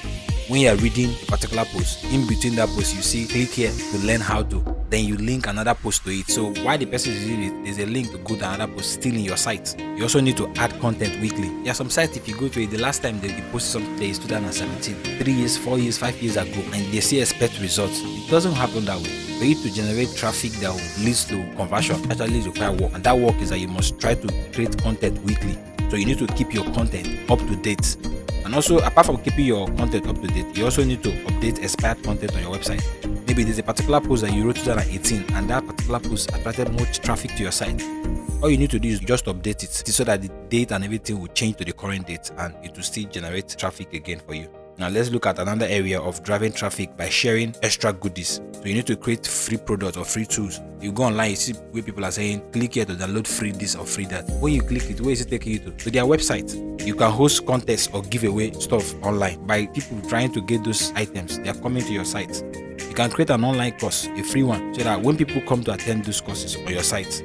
when 0.49 0.61
you 0.61 0.69
are 0.69 0.75
reading 0.77 1.11
a 1.11 1.25
particular 1.27 1.63
post, 1.65 2.03
in 2.05 2.27
between 2.27 2.55
that 2.55 2.67
post, 2.69 2.95
you 2.95 3.03
see 3.03 3.27
click 3.27 3.49
here 3.49 3.71
to 3.71 3.97
learn 3.99 4.19
how 4.19 4.41
to. 4.41 4.75
Then 4.89 5.05
you 5.05 5.15
link 5.15 5.45
another 5.45 5.75
post 5.75 6.03
to 6.05 6.09
it. 6.09 6.27
So 6.27 6.51
while 6.63 6.75
the 6.75 6.87
person 6.87 7.13
is 7.13 7.29
reading 7.29 7.43
it, 7.43 7.63
there's 7.63 7.77
a 7.77 7.85
link 7.85 8.09
to 8.11 8.17
go 8.17 8.35
to 8.35 8.51
another 8.51 8.73
post 8.73 8.93
still 8.93 9.13
in 9.13 9.19
your 9.19 9.37
site. 9.37 9.79
You 9.79 10.01
also 10.01 10.19
need 10.19 10.37
to 10.37 10.51
add 10.55 10.77
content 10.79 11.21
weekly. 11.21 11.49
There 11.61 11.71
are 11.71 11.75
some 11.75 11.91
sites 11.91 12.17
if 12.17 12.27
you 12.27 12.35
go 12.35 12.47
to 12.47 12.63
it, 12.63 12.71
the 12.71 12.79
last 12.79 13.03
time 13.03 13.19
they, 13.19 13.29
posted 13.51 13.83
something 13.83 14.09
is 14.09 14.17
2017, 14.17 15.19
three 15.19 15.33
years, 15.33 15.55
four 15.55 15.77
years, 15.77 15.99
five 15.99 16.19
years 16.19 16.35
ago, 16.35 16.61
and 16.73 16.91
they 16.91 16.99
see 16.99 17.21
expect 17.21 17.59
results. 17.59 18.01
It 18.03 18.31
doesn't 18.31 18.53
happen 18.53 18.85
that 18.85 18.97
way. 18.97 19.09
For 19.37 19.45
you 19.45 19.55
to 19.55 19.71
generate 19.71 20.15
traffic 20.15 20.51
that 20.53 20.71
will 20.71 21.05
lead 21.05 21.15
to 21.15 21.55
conversion, 21.57 22.11
actually 22.11 22.41
require 22.41 22.71
work, 22.71 22.93
and 22.93 23.03
that 23.03 23.17
work 23.17 23.35
is 23.35 23.51
that 23.51 23.59
you 23.59 23.67
must 23.67 23.99
try 23.99 24.15
to 24.15 24.51
create 24.51 24.81
content 24.81 25.21
weekly. 25.23 25.57
So 25.91 25.95
you 25.95 26.05
need 26.05 26.17
to 26.17 26.27
keep 26.27 26.53
your 26.53 26.65
content 26.73 27.29
up 27.29 27.39
to 27.39 27.55
date 27.55 27.95
and 28.49 28.55
also, 28.55 28.79
apart 28.79 29.05
from 29.05 29.21
keeping 29.21 29.45
your 29.45 29.67
content 29.75 30.07
up 30.07 30.19
to 30.19 30.27
date, 30.27 30.57
you 30.57 30.65
also 30.65 30.83
need 30.83 31.03
to 31.03 31.11
update 31.11 31.61
expired 31.61 32.01
content 32.01 32.35
on 32.35 32.41
your 32.41 32.51
website. 32.51 32.81
Maybe 33.27 33.43
there's 33.43 33.59
a 33.59 33.63
particular 33.63 34.01
post 34.01 34.23
that 34.23 34.33
you 34.33 34.43
wrote 34.43 34.55
2018 34.55 35.35
and 35.35 35.47
that 35.51 35.67
particular 35.67 35.99
post 35.99 36.33
attracted 36.33 36.73
much 36.73 36.97
traffic 36.97 37.29
to 37.35 37.43
your 37.43 37.51
site. 37.51 37.79
All 38.41 38.49
you 38.49 38.57
need 38.57 38.71
to 38.71 38.79
do 38.79 38.89
is 38.89 39.01
just 39.01 39.25
update 39.25 39.61
it 39.61 39.69
so 39.69 40.03
that 40.03 40.23
the 40.23 40.29
date 40.49 40.71
and 40.71 40.83
everything 40.83 41.19
will 41.19 41.27
change 41.27 41.57
to 41.57 41.63
the 41.63 41.73
current 41.73 42.07
date 42.07 42.31
and 42.39 42.55
it 42.65 42.75
will 42.75 42.81
still 42.81 43.07
generate 43.07 43.55
traffic 43.55 43.93
again 43.93 44.19
for 44.25 44.33
you. 44.33 44.49
Now 44.79 44.87
let's 44.87 45.09
look 45.09 45.25
at 45.25 45.37
another 45.39 45.65
area 45.65 45.99
of 45.99 46.23
driving 46.23 46.53
traffic 46.53 46.95
by 46.95 47.09
sharing 47.09 47.53
extra 47.63 47.91
goodies. 47.91 48.39
So 48.53 48.61
you 48.63 48.75
need 48.75 48.87
to 48.87 48.95
create 48.95 49.27
free 49.27 49.57
products 49.57 49.97
or 49.97 50.05
free 50.05 50.25
tools. 50.25 50.61
You 50.79 50.93
go 50.93 51.03
online, 51.03 51.31
you 51.31 51.35
see 51.35 51.51
where 51.71 51.83
people 51.83 52.05
are 52.05 52.11
saying, 52.11 52.49
click 52.53 52.75
here 52.75 52.85
to 52.85 52.93
download 52.93 53.27
free 53.27 53.51
this 53.51 53.75
or 53.75 53.85
free 53.85 54.05
that. 54.05 54.29
When 54.39 54.53
you 54.53 54.61
click 54.61 54.89
it, 54.89 55.01
where 55.01 55.11
is 55.11 55.19
it 55.19 55.29
taking 55.29 55.51
you 55.51 55.59
to? 55.59 55.71
To 55.71 55.91
their 55.91 56.05
website. 56.05 56.55
You 56.85 56.95
can 56.95 57.11
host 57.11 57.45
contests 57.45 57.89
or 57.93 58.03
give 58.03 58.23
away 58.23 58.53
stuff 58.53 58.93
online 59.03 59.45
by 59.45 59.65
people 59.65 59.99
trying 60.07 60.31
to 60.31 60.41
get 60.41 60.63
those 60.63 60.93
items. 60.93 61.37
They 61.39 61.49
are 61.49 61.55
coming 61.55 61.83
to 61.83 61.91
your 61.91 62.05
site. 62.05 62.41
You 62.79 62.93
can 62.95 63.11
create 63.11 63.31
an 63.31 63.43
online 63.43 63.77
course, 63.77 64.07
a 64.07 64.23
free 64.23 64.43
one, 64.43 64.73
so 64.75 64.83
that 64.83 65.01
when 65.01 65.17
people 65.17 65.41
come 65.41 65.61
to 65.65 65.73
attend 65.73 66.05
those 66.05 66.21
courses 66.21 66.55
on 66.55 66.69
your 66.69 66.83
site, 66.83 67.21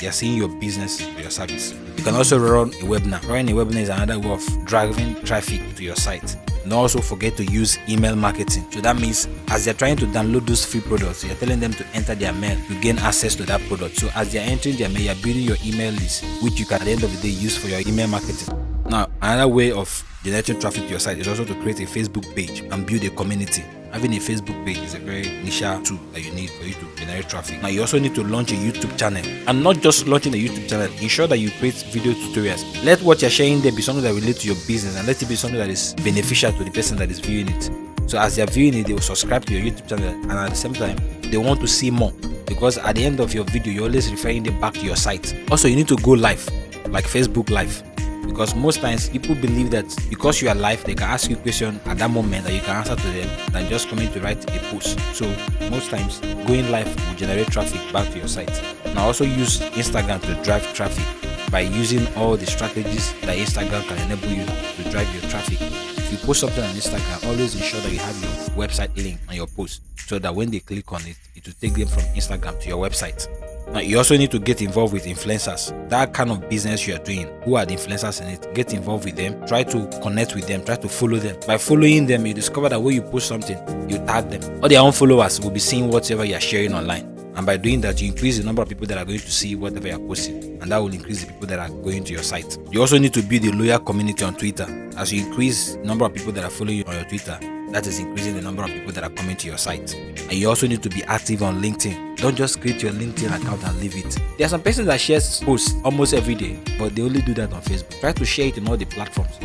they 0.00 0.08
are 0.08 0.12
seeing 0.12 0.36
your 0.36 0.48
business 0.48 1.00
or 1.00 1.20
your 1.20 1.30
service. 1.30 1.74
You 1.96 2.02
can 2.02 2.16
also 2.16 2.40
run 2.40 2.70
a 2.70 2.86
webinar. 2.86 3.24
Running 3.28 3.56
a 3.56 3.64
webinar 3.64 3.82
is 3.82 3.88
another 3.88 4.18
way 4.18 4.32
of 4.32 4.64
driving 4.64 5.14
traffic 5.22 5.60
to 5.76 5.84
your 5.84 5.96
site. 5.96 6.36
Also 6.72 7.00
forget 7.00 7.36
to 7.36 7.44
use 7.44 7.78
email 7.88 8.16
marketing. 8.16 8.66
So 8.70 8.80
that 8.80 8.96
means 8.96 9.28
as 9.48 9.64
they're 9.64 9.74
trying 9.74 9.96
to 9.96 10.06
download 10.06 10.46
those 10.46 10.64
free 10.64 10.80
products, 10.80 11.24
you're 11.24 11.34
telling 11.36 11.60
them 11.60 11.72
to 11.72 11.86
enter 11.88 12.14
their 12.14 12.32
mail 12.32 12.56
to 12.68 12.80
gain 12.80 12.98
access 12.98 13.34
to 13.36 13.44
that 13.44 13.60
product. 13.62 13.96
So 13.96 14.08
as 14.14 14.32
they're 14.32 14.48
entering 14.48 14.76
their 14.76 14.88
mail, 14.88 15.02
you're 15.02 15.14
building 15.16 15.42
your 15.42 15.56
email 15.64 15.92
list, 15.92 16.24
which 16.42 16.58
you 16.58 16.66
can 16.66 16.80
at 16.80 16.84
the 16.84 16.92
end 16.92 17.02
of 17.02 17.14
the 17.14 17.20
day 17.22 17.34
use 17.34 17.56
for 17.56 17.68
your 17.68 17.80
email 17.80 18.08
marketing. 18.08 18.54
Now, 18.88 19.08
another 19.20 19.48
way 19.48 19.72
of 19.72 20.04
generating 20.22 20.60
traffic 20.60 20.84
to 20.84 20.90
your 20.90 21.00
site 21.00 21.18
is 21.18 21.28
also 21.28 21.44
to 21.44 21.54
create 21.62 21.80
a 21.80 21.84
Facebook 21.84 22.34
page 22.34 22.60
and 22.60 22.86
build 22.86 23.04
a 23.04 23.10
community 23.10 23.64
having 23.92 24.12
a 24.14 24.18
Facebook 24.18 24.64
page 24.64 24.78
is 24.78 24.94
a 24.94 24.98
very 24.98 25.22
niche 25.42 25.60
tool 25.84 25.98
that 26.12 26.20
you 26.20 26.30
need 26.32 26.50
for 26.50 26.64
you 26.64 26.74
to 26.74 26.96
generate 26.96 27.28
traffic. 27.28 27.62
Now, 27.62 27.68
you 27.68 27.80
also 27.80 27.98
need 27.98 28.14
to 28.14 28.24
launch 28.24 28.52
a 28.52 28.54
YouTube 28.54 28.98
channel 28.98 29.24
and 29.46 29.62
not 29.62 29.80
just 29.80 30.06
launching 30.06 30.34
a 30.34 30.36
YouTube 30.36 30.68
channel, 30.68 30.90
ensure 31.00 31.26
that 31.26 31.38
you 31.38 31.50
create 31.52 31.74
video 31.90 32.12
tutorials. 32.12 32.84
Let 32.84 33.00
what 33.02 33.20
you're 33.22 33.30
sharing 33.30 33.60
there 33.60 33.72
be 33.72 33.82
something 33.82 34.04
that 34.04 34.14
relates 34.14 34.42
to 34.42 34.48
your 34.48 34.56
business 34.66 34.96
and 34.96 35.06
let 35.06 35.22
it 35.22 35.28
be 35.28 35.36
something 35.36 35.58
that 35.58 35.68
is 35.68 35.94
beneficial 36.04 36.52
to 36.52 36.64
the 36.64 36.70
person 36.70 36.96
that 36.98 37.10
is 37.10 37.20
viewing 37.20 37.48
it. 37.48 37.70
So, 38.06 38.18
as 38.18 38.36
they're 38.36 38.46
viewing 38.46 38.74
it, 38.74 38.86
they 38.86 38.92
will 38.92 39.00
subscribe 39.00 39.44
to 39.46 39.54
your 39.54 39.70
YouTube 39.70 39.88
channel 39.88 40.08
and 40.08 40.32
at 40.32 40.50
the 40.50 40.56
same 40.56 40.74
time, 40.74 40.96
they 41.22 41.36
want 41.36 41.60
to 41.60 41.66
see 41.66 41.90
more 41.90 42.12
because 42.46 42.78
at 42.78 42.96
the 42.96 43.04
end 43.04 43.20
of 43.20 43.34
your 43.34 43.44
video, 43.44 43.72
you're 43.72 43.84
always 43.84 44.10
referring 44.10 44.42
them 44.42 44.60
back 44.60 44.74
to 44.74 44.84
your 44.84 44.96
site. 44.96 45.34
Also, 45.50 45.68
you 45.68 45.76
need 45.76 45.88
to 45.88 45.96
go 45.96 46.12
live, 46.12 46.48
like 46.88 47.04
Facebook 47.04 47.50
Live 47.50 47.82
because 48.28 48.54
most 48.54 48.80
times 48.80 49.08
people 49.08 49.34
believe 49.34 49.70
that 49.70 49.86
because 50.10 50.40
you 50.42 50.48
are 50.48 50.54
live 50.54 50.84
they 50.84 50.94
can 50.94 51.08
ask 51.08 51.30
you 51.30 51.36
question 51.36 51.80
at 51.86 51.98
that 51.98 52.10
moment 52.10 52.44
that 52.44 52.52
you 52.52 52.60
can 52.60 52.76
answer 52.76 52.94
to 52.94 53.08
them 53.08 53.52
than 53.52 53.68
just 53.68 53.88
coming 53.88 54.12
to 54.12 54.20
write 54.20 54.38
a 54.54 54.58
post. 54.70 55.00
So 55.14 55.26
most 55.70 55.90
times 55.90 56.20
going 56.46 56.70
live 56.70 56.86
will 57.08 57.16
generate 57.16 57.48
traffic 57.48 57.80
back 57.92 58.10
to 58.12 58.18
your 58.18 58.28
site. 58.28 58.52
Now 58.94 59.06
also 59.06 59.24
use 59.24 59.60
instagram 59.60 60.20
to 60.22 60.40
drive 60.44 60.62
traffic 60.74 61.04
by 61.50 61.60
using 61.60 62.06
all 62.14 62.36
the 62.36 62.46
strategies 62.46 63.12
that 63.22 63.38
instagram 63.38 63.86
can 63.88 63.98
enable 64.10 64.28
you 64.28 64.44
to 64.44 64.90
drive 64.90 65.12
your 65.14 65.28
traffic. 65.30 65.58
If 65.60 66.12
you 66.12 66.18
post 66.18 66.40
something 66.40 66.62
on 66.62 66.70
instagram 66.74 67.26
always 67.28 67.54
ensure 67.54 67.80
that 67.80 67.92
you 67.92 67.98
have 67.98 68.22
your 68.22 68.66
website 68.66 68.94
link 68.96 69.18
on 69.28 69.36
your 69.36 69.46
post 69.46 69.80
so 69.98 70.18
that 70.18 70.34
when 70.34 70.50
they 70.50 70.60
click 70.60 70.92
on 70.92 71.00
it 71.06 71.16
it 71.34 71.46
will 71.46 71.54
take 71.60 71.74
them 71.74 71.88
from 71.88 72.02
instagram 72.14 72.60
to 72.60 72.68
your 72.68 72.78
website 72.78 73.26
now, 73.72 73.80
you 73.80 73.98
also 73.98 74.16
need 74.16 74.30
to 74.30 74.38
get 74.38 74.62
involved 74.62 74.94
with 74.94 75.04
influencers. 75.04 75.88
That 75.90 76.14
kind 76.14 76.30
of 76.30 76.48
business 76.48 76.86
you 76.86 76.94
are 76.94 76.98
doing, 76.98 77.28
who 77.42 77.56
are 77.56 77.66
the 77.66 77.74
influencers 77.74 78.22
in 78.22 78.28
it? 78.28 78.54
Get 78.54 78.72
involved 78.72 79.04
with 79.04 79.16
them. 79.16 79.46
Try 79.46 79.64
to 79.64 79.86
connect 80.02 80.34
with 80.34 80.46
them. 80.46 80.64
Try 80.64 80.76
to 80.76 80.88
follow 80.88 81.18
them. 81.18 81.36
By 81.46 81.58
following 81.58 82.06
them, 82.06 82.24
you 82.26 82.32
discover 82.32 82.70
that 82.70 82.80
when 82.80 82.94
you 82.94 83.02
post 83.02 83.28
something, 83.28 83.58
you 83.90 83.98
tag 84.06 84.30
them. 84.30 84.62
All 84.62 84.68
their 84.68 84.80
own 84.80 84.92
followers 84.92 85.40
will 85.40 85.50
be 85.50 85.60
seeing 85.60 85.88
whatever 85.88 86.24
you 86.24 86.34
are 86.34 86.40
sharing 86.40 86.72
online 86.72 87.17
And 87.38 87.46
by 87.46 87.56
doing 87.56 87.80
that, 87.82 88.02
you 88.02 88.08
increase 88.08 88.38
the 88.38 88.42
number 88.42 88.62
of 88.62 88.68
people 88.68 88.88
that 88.88 88.98
are 88.98 89.04
going 89.04 89.20
to 89.20 89.30
see 89.30 89.54
whatever 89.54 89.86
you're 89.86 90.00
posting, 90.00 90.60
and 90.60 90.72
that 90.72 90.78
will 90.78 90.92
increase 90.92 91.24
the 91.24 91.32
people 91.32 91.46
that 91.46 91.60
are 91.60 91.68
going 91.68 92.02
to 92.02 92.12
your 92.12 92.24
site. 92.24 92.58
You 92.72 92.80
also 92.80 92.98
need 92.98 93.14
to 93.14 93.22
build 93.22 93.44
a 93.44 93.52
loyal 93.52 93.78
community 93.78 94.24
on 94.24 94.34
Twitter. 94.34 94.66
As 94.96 95.12
you 95.12 95.24
increase 95.24 95.76
the 95.76 95.84
number 95.84 96.04
of 96.04 96.12
people 96.12 96.32
that 96.32 96.42
are 96.42 96.50
following 96.50 96.78
you 96.78 96.84
on 96.86 96.96
your 96.96 97.04
Twitter, 97.04 97.38
that 97.70 97.86
is 97.86 98.00
increasing 98.00 98.34
the 98.34 98.42
number 98.42 98.64
of 98.64 98.70
people 98.70 98.90
that 98.90 99.04
are 99.04 99.10
coming 99.10 99.36
to 99.36 99.46
your 99.46 99.56
site. 99.56 99.94
And 99.94 100.32
you 100.32 100.48
also 100.48 100.66
need 100.66 100.82
to 100.82 100.88
be 100.88 101.04
active 101.04 101.44
on 101.44 101.62
LinkedIn. 101.62 102.16
Don't 102.16 102.34
just 102.34 102.60
create 102.60 102.82
your 102.82 102.90
LinkedIn 102.90 103.40
account 103.40 103.62
and 103.62 103.80
leave 103.80 103.94
it. 103.94 104.18
There 104.36 104.46
are 104.46 104.50
some 104.50 104.62
persons 104.62 104.88
that 104.88 105.00
share 105.00 105.20
posts 105.46 105.76
almost 105.84 106.14
every 106.14 106.34
day, 106.34 106.58
but 106.76 106.96
they 106.96 107.02
only 107.02 107.22
do 107.22 107.34
that 107.34 107.52
on 107.52 107.62
Facebook. 107.62 108.00
Try 108.00 108.10
to 108.14 108.24
share 108.24 108.48
it 108.48 108.58
in 108.58 108.66
all 108.66 108.76
the 108.76 108.86
platforms 108.86 109.38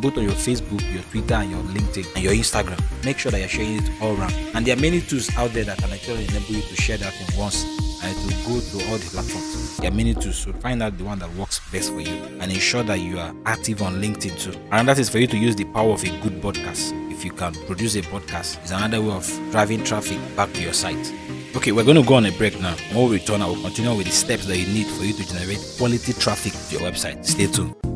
both 0.00 0.16
on 0.16 0.24
your 0.24 0.32
Facebook, 0.32 0.80
your 0.92 1.02
Twitter, 1.04 1.34
and 1.34 1.50
your 1.50 1.62
LinkedIn, 1.62 2.14
and 2.14 2.24
your 2.24 2.32
Instagram. 2.32 2.80
Make 3.04 3.18
sure 3.18 3.30
that 3.32 3.38
you're 3.38 3.48
sharing 3.48 3.76
it 3.76 3.90
all 4.00 4.16
around. 4.16 4.32
And 4.54 4.66
there 4.66 4.76
are 4.76 4.80
many 4.80 5.00
tools 5.00 5.30
out 5.36 5.52
there 5.52 5.64
that 5.64 5.78
can 5.78 5.90
actually 5.92 6.24
enable 6.24 6.54
you 6.54 6.62
to 6.62 6.76
share 6.76 6.98
that 6.98 7.14
in 7.20 7.38
once 7.38 7.64
and 8.02 8.16
to 8.16 8.36
go 8.48 8.60
to 8.60 8.90
all 8.90 8.98
the 8.98 9.08
platforms. 9.10 9.76
There 9.76 9.90
are 9.90 9.94
many 9.94 10.14
tools, 10.14 10.38
so 10.38 10.52
find 10.54 10.82
out 10.82 10.96
the 10.96 11.04
one 11.04 11.18
that 11.18 11.32
works 11.34 11.60
best 11.70 11.92
for 11.92 12.00
you 12.00 12.14
and 12.40 12.50
ensure 12.50 12.82
that 12.84 13.00
you 13.00 13.18
are 13.18 13.34
active 13.46 13.82
on 13.82 14.00
LinkedIn 14.00 14.40
too. 14.40 14.58
And 14.72 14.88
that 14.88 14.98
is 14.98 15.08
for 15.08 15.18
you 15.18 15.26
to 15.26 15.36
use 15.36 15.56
the 15.56 15.64
power 15.66 15.92
of 15.92 16.02
a 16.02 16.08
good 16.20 16.40
podcast. 16.40 16.92
If 17.12 17.24
you 17.24 17.32
can 17.32 17.52
produce 17.66 17.96
a 17.96 18.02
podcast, 18.02 18.58
it's 18.62 18.70
another 18.70 19.00
way 19.02 19.14
of 19.14 19.26
driving 19.50 19.84
traffic 19.84 20.18
back 20.36 20.52
to 20.54 20.62
your 20.62 20.72
site. 20.72 21.12
Okay, 21.54 21.72
we're 21.72 21.84
going 21.84 22.00
to 22.00 22.08
go 22.08 22.14
on 22.14 22.26
a 22.26 22.32
break 22.32 22.58
now. 22.60 22.74
When 22.92 23.10
we 23.10 23.18
return, 23.18 23.42
I 23.42 23.46
will 23.46 23.60
continue 23.60 23.94
with 23.94 24.06
the 24.06 24.12
steps 24.12 24.46
that 24.46 24.56
you 24.56 24.72
need 24.72 24.86
for 24.86 25.04
you 25.04 25.12
to 25.12 25.28
generate 25.28 25.60
quality 25.76 26.12
traffic 26.12 26.52
to 26.52 26.78
your 26.78 26.90
website. 26.90 27.26
Stay 27.26 27.48
tuned. 27.48 27.89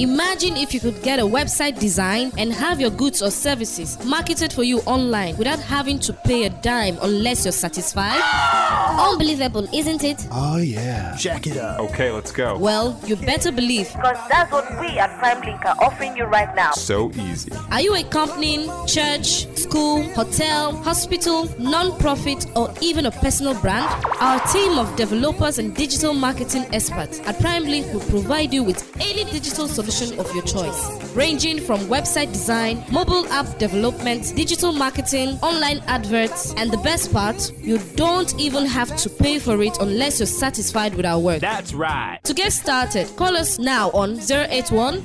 Imagine 0.00 0.56
if 0.56 0.72
you 0.72 0.80
could 0.80 1.02
get 1.02 1.18
a 1.18 1.22
website 1.22 1.78
designed 1.78 2.32
and 2.38 2.54
have 2.54 2.80
your 2.80 2.88
goods 2.88 3.20
or 3.20 3.30
services 3.30 4.02
marketed 4.06 4.50
for 4.50 4.62
you 4.62 4.80
online 4.86 5.36
without 5.36 5.58
having 5.58 5.98
to 5.98 6.14
pay 6.14 6.44
a 6.44 6.48
dime 6.62 6.96
unless 7.02 7.44
you're 7.44 7.52
satisfied. 7.52 8.18
Unbelievable, 8.98 9.68
isn't 9.74 10.02
it? 10.02 10.26
Oh, 10.32 10.56
yeah. 10.56 11.14
Check 11.16 11.46
it 11.46 11.58
out. 11.58 11.80
Okay, 11.80 12.10
let's 12.10 12.32
go. 12.32 12.56
Well, 12.56 12.98
you 13.04 13.14
better 13.14 13.52
believe. 13.52 13.92
Because 13.92 14.16
that's 14.30 14.50
what 14.50 14.64
we 14.80 14.86
at 14.98 15.10
PrimeLink 15.20 15.62
are 15.66 15.76
offering 15.84 16.16
you 16.16 16.24
right 16.24 16.54
now. 16.56 16.70
So 16.70 17.10
easy. 17.10 17.52
Are 17.70 17.82
you 17.82 17.94
a 17.94 18.02
company, 18.04 18.70
church, 18.86 19.54
school, 19.54 20.02
hotel, 20.14 20.76
hospital, 20.76 21.46
non 21.58 21.98
profit, 21.98 22.46
or 22.56 22.72
even 22.80 23.04
a 23.04 23.10
personal 23.10 23.52
brand? 23.60 23.86
Our 24.18 24.40
team 24.46 24.78
of 24.78 24.96
developers 24.96 25.58
and 25.58 25.76
digital 25.76 26.14
marketing 26.14 26.64
experts 26.72 27.20
at 27.20 27.36
PrimeLink 27.36 27.92
will 27.92 28.00
provide 28.08 28.54
you 28.54 28.62
with 28.64 28.80
any 28.98 29.24
digital 29.24 29.68
solution 29.68 29.89
solution 29.90 30.18
of 30.18 30.34
your 30.34 30.44
choice, 30.44 31.14
ranging 31.14 31.60
from 31.60 31.78
website 31.80 32.32
design, 32.32 32.82
mobile 32.90 33.26
app 33.28 33.58
development, 33.58 34.32
digital 34.36 34.72
marketing, 34.72 35.38
online 35.42 35.80
adverts, 35.86 36.54
and 36.54 36.70
the 36.70 36.78
best 36.78 37.12
part, 37.12 37.52
you 37.58 37.78
don't 37.96 38.38
even 38.38 38.64
have 38.66 38.96
to 38.96 39.10
pay 39.10 39.38
for 39.38 39.62
it 39.62 39.76
unless 39.80 40.18
you're 40.20 40.26
satisfied 40.26 40.94
with 40.94 41.06
our 41.06 41.18
work. 41.18 41.40
That's 41.40 41.72
right. 41.74 42.18
To 42.24 42.34
get 42.34 42.52
started, 42.52 43.08
call 43.16 43.36
us 43.36 43.58
now 43.58 43.90
on 43.90 44.18
081 44.20 45.02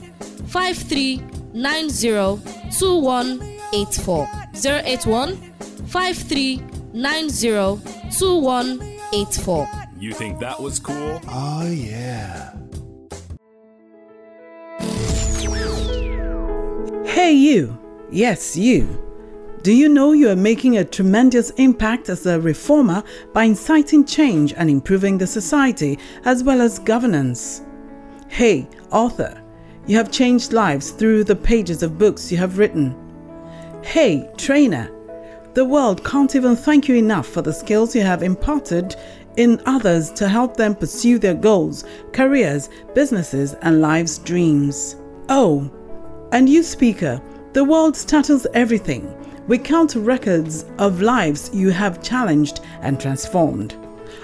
5390 0.47 2.41
2184. 2.77 4.29
081 4.53 5.35
5390 5.87 7.81
2184. 8.17 9.67
You 9.97 10.13
think 10.13 10.39
that 10.39 10.59
was 10.61 10.79
cool? 10.79 11.21
Oh, 11.29 11.67
yeah. 11.67 12.51
Hey, 17.15 17.31
you. 17.31 17.77
Yes, 18.11 18.57
you. 18.57 19.01
Do 19.61 19.71
you 19.71 19.87
know 19.87 20.11
you 20.11 20.27
are 20.27 20.35
making 20.35 20.77
a 20.77 20.83
tremendous 20.83 21.49
impact 21.51 22.09
as 22.09 22.25
a 22.25 22.41
reformer 22.41 23.05
by 23.31 23.45
inciting 23.45 24.03
change 24.03 24.53
and 24.57 24.69
improving 24.69 25.17
the 25.17 25.25
society 25.25 25.97
as 26.25 26.43
well 26.43 26.59
as 26.59 26.77
governance? 26.77 27.61
Hey, 28.27 28.67
author, 28.91 29.41
you 29.87 29.95
have 29.95 30.11
changed 30.11 30.51
lives 30.51 30.91
through 30.91 31.23
the 31.23 31.37
pages 31.37 31.83
of 31.83 31.97
books 31.97 32.33
you 32.33 32.37
have 32.37 32.57
written. 32.57 32.93
Hey, 33.81 34.29
trainer, 34.35 34.91
the 35.53 35.63
world 35.63 36.03
can't 36.03 36.35
even 36.35 36.57
thank 36.57 36.89
you 36.89 36.95
enough 36.95 37.27
for 37.27 37.41
the 37.41 37.53
skills 37.53 37.95
you 37.95 38.01
have 38.01 38.23
imparted 38.23 38.97
in 39.37 39.61
others 39.65 40.11
to 40.11 40.27
help 40.27 40.57
them 40.57 40.75
pursue 40.75 41.17
their 41.17 41.33
goals, 41.33 41.85
careers, 42.11 42.67
businesses, 42.93 43.53
and 43.61 43.79
life's 43.79 44.17
dreams. 44.17 44.97
Oh, 45.29 45.71
and 46.31 46.49
you, 46.49 46.63
speaker, 46.63 47.21
the 47.53 47.63
world 47.63 47.95
startles 47.95 48.45
everything. 48.53 49.13
We 49.47 49.57
count 49.57 49.95
records 49.95 50.65
of 50.79 51.01
lives 51.01 51.49
you 51.53 51.69
have 51.69 52.03
challenged 52.03 52.61
and 52.81 52.99
transformed. 52.99 53.75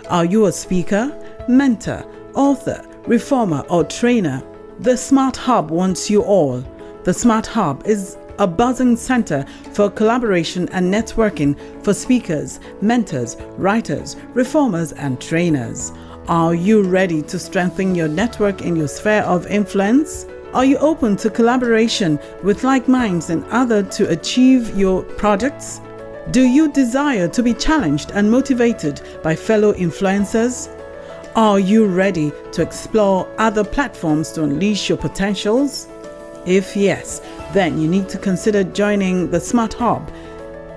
Are 0.10 0.26
you 0.26 0.48
a 0.48 0.52
speaker, 0.52 1.16
mentor, 1.48 2.04
author, 2.34 2.84
reformer, 3.08 3.64
or 3.70 3.84
trainer? 3.84 4.44
The 4.80 4.98
Smart 4.98 5.38
Hub 5.38 5.70
wants 5.70 6.10
you 6.10 6.24
all. 6.24 6.64
The 7.04 7.14
Smart 7.14 7.48
Hub 7.48 7.84
is 7.86 8.18
a 8.40 8.48
buzzing 8.48 8.96
center 8.98 9.46
for 9.74 9.90
collaboration 9.90 10.68
and 10.70 10.92
networking 10.92 11.56
for 11.84 11.94
speakers, 11.94 12.60
mentors, 12.82 13.38
writers, 13.58 14.16
reformers, 14.34 14.92
and 14.94 15.22
trainers. 15.22 15.92
Are 16.28 16.56
you 16.56 16.82
ready 16.82 17.22
to 17.24 17.38
strengthen 17.38 17.94
your 17.94 18.08
network 18.08 18.62
in 18.62 18.76
your 18.76 18.88
sphere 18.88 19.22
of 19.22 19.46
influence? 19.48 20.26
Are 20.54 20.66
you 20.66 20.78
open 20.80 21.16
to 21.18 21.30
collaboration 21.30 22.20
with 22.44 22.66
like 22.66 22.90
minds 22.90 23.30
and 23.30 23.46
others 23.46 23.96
to 23.96 24.10
achieve 24.10 24.78
your 24.78 25.04
projects? 25.04 25.80
Do 26.32 26.42
you 26.42 26.70
desire 26.70 27.30
to 27.30 27.42
be 27.42 27.54
challenged 27.54 28.12
and 28.12 28.30
motivated 28.30 29.00
by 29.24 29.34
fellow 29.34 29.72
influencers? 29.74 30.68
Are 31.38 31.58
you 31.58 31.86
ready 31.86 32.34
to 32.52 32.62
explore 32.62 33.34
other 33.38 33.64
platforms 33.64 34.34
to 34.34 34.44
unleash 34.44 34.90
your 34.90 34.98
potentials? 34.98 35.88
If 36.46 36.76
yes, 36.76 37.22
then 37.54 37.80
you 37.80 37.88
need 37.88 38.10
to 38.10 38.18
consider 38.18 38.66
joining 38.66 39.32
the 39.32 39.40
Smart 39.40 39.76
Hub. 39.76 40.12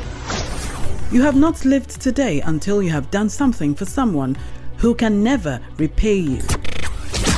You 1.11 1.21
have 1.23 1.35
not 1.35 1.65
lived 1.65 1.99
today 1.99 2.39
until 2.39 2.81
you 2.81 2.89
have 2.91 3.11
done 3.11 3.27
something 3.27 3.75
for 3.75 3.83
someone 3.83 4.37
who 4.77 4.95
can 4.95 5.21
never 5.21 5.59
repay 5.75 6.15
you. 6.15 6.39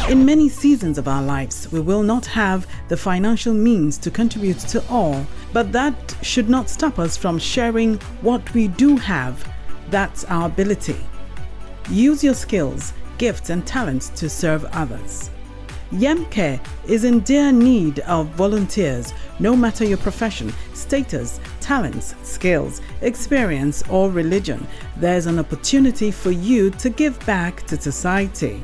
In 0.08 0.24
many 0.24 0.48
seasons 0.48 1.00
of 1.00 1.08
our 1.08 1.24
lives, 1.24 1.72
we 1.72 1.80
will 1.80 2.04
not 2.04 2.24
have 2.28 2.68
the 2.88 2.96
financial 2.96 3.52
means 3.52 3.98
to 3.98 4.12
contribute 4.12 4.60
to 4.60 4.88
all, 4.90 5.26
but 5.54 5.72
that 5.72 6.16
should 6.22 6.50
not 6.50 6.70
stop 6.70 7.00
us 7.00 7.18
from 7.18 7.40
sharing 7.40 7.96
what 8.22 8.54
we 8.54 8.68
do 8.68 8.96
have. 8.96 9.44
That's 9.90 10.24
our 10.26 10.46
ability. 10.46 11.04
Use 11.90 12.24
your 12.24 12.36
skills, 12.36 12.94
gifts, 13.18 13.50
and 13.50 13.66
talents 13.66 14.10
to 14.10 14.30
serve 14.30 14.66
others. 14.66 15.32
Yaemcare 15.94 16.60
is 16.88 17.06
in 17.06 17.22
dear 17.22 17.52
need 17.52 18.00
of 18.02 18.28
volunteers, 18.30 19.14
no 19.40 19.56
matter 19.56 19.84
your 19.84 19.98
profession, 19.98 20.54
status, 20.74 21.40
talents, 21.64 22.14
skills, 22.24 22.82
experience, 23.02 23.84
or 23.90 24.12
religion. 24.12 24.68
There's 24.98 25.26
an 25.26 25.40
opportunity 25.40 26.12
for 26.12 26.32
you 26.32 26.70
to 26.72 26.90
give 26.90 27.18
back 27.26 27.66
to 27.68 27.82
society. 27.82 28.62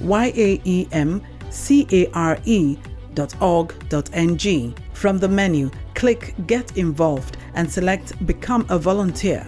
Y 0.02 0.32
A 0.36 0.62
E 0.64 0.88
M 0.92 1.22
C 1.50 1.88
A 1.92 2.08
R 2.14 2.38
E 2.46 2.78
dot 3.16 3.34
org 3.42 3.74
dot 3.90 4.10
ng. 4.14 4.76
From 4.94 5.18
the 5.18 5.28
menu, 5.28 5.72
click 5.96 6.36
Get 6.46 6.78
Involved 6.78 7.38
and 7.56 7.72
select 7.72 8.26
Become 8.28 8.66
a 8.70 8.78
Volunteer. 8.78 9.48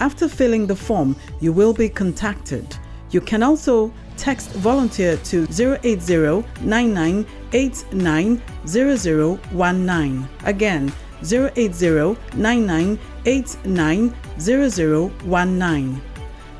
After 0.00 0.28
filling 0.28 0.66
the 0.66 0.76
form, 0.76 1.14
you 1.40 1.52
will 1.52 1.72
be 1.74 1.88
contacted. 1.88 2.76
You 3.10 3.20
can 3.20 3.42
also 3.42 3.92
text 4.16 4.50
volunteer 4.52 5.16
to 5.18 5.46
080 5.50 6.44
0019. 6.64 7.26
Again, 10.44 10.92
080 11.22 12.18
0019. 14.38 16.00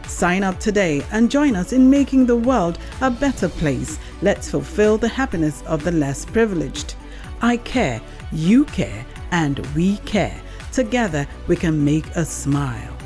Sign 0.06 0.44
up 0.44 0.58
today 0.58 1.04
and 1.12 1.30
join 1.30 1.56
us 1.56 1.72
in 1.72 1.90
making 1.90 2.26
the 2.26 2.36
world 2.36 2.78
a 3.00 3.10
better 3.10 3.48
place. 3.48 3.98
Let's 4.22 4.50
fulfill 4.50 4.98
the 4.98 5.08
happiness 5.08 5.62
of 5.66 5.84
the 5.84 5.92
less 5.92 6.25
privileged. 6.25 6.94
I 7.42 7.58
care, 7.58 8.00
you 8.32 8.64
care, 8.66 9.04
and 9.30 9.58
we 9.75 9.98
care. 9.98 10.40
Together, 10.72 11.26
we 11.48 11.56
can 11.56 11.84
make 11.84 12.06
a 12.16 12.25
smile. 12.25 12.96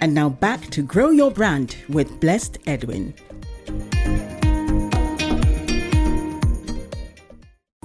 And 0.00 0.14
now 0.14 0.28
back 0.28 0.70
to 0.70 0.82
grow 0.82 1.10
your 1.10 1.32
brand 1.32 1.76
with 1.88 2.20
Blessed 2.20 2.58
Edwin. 2.66 3.14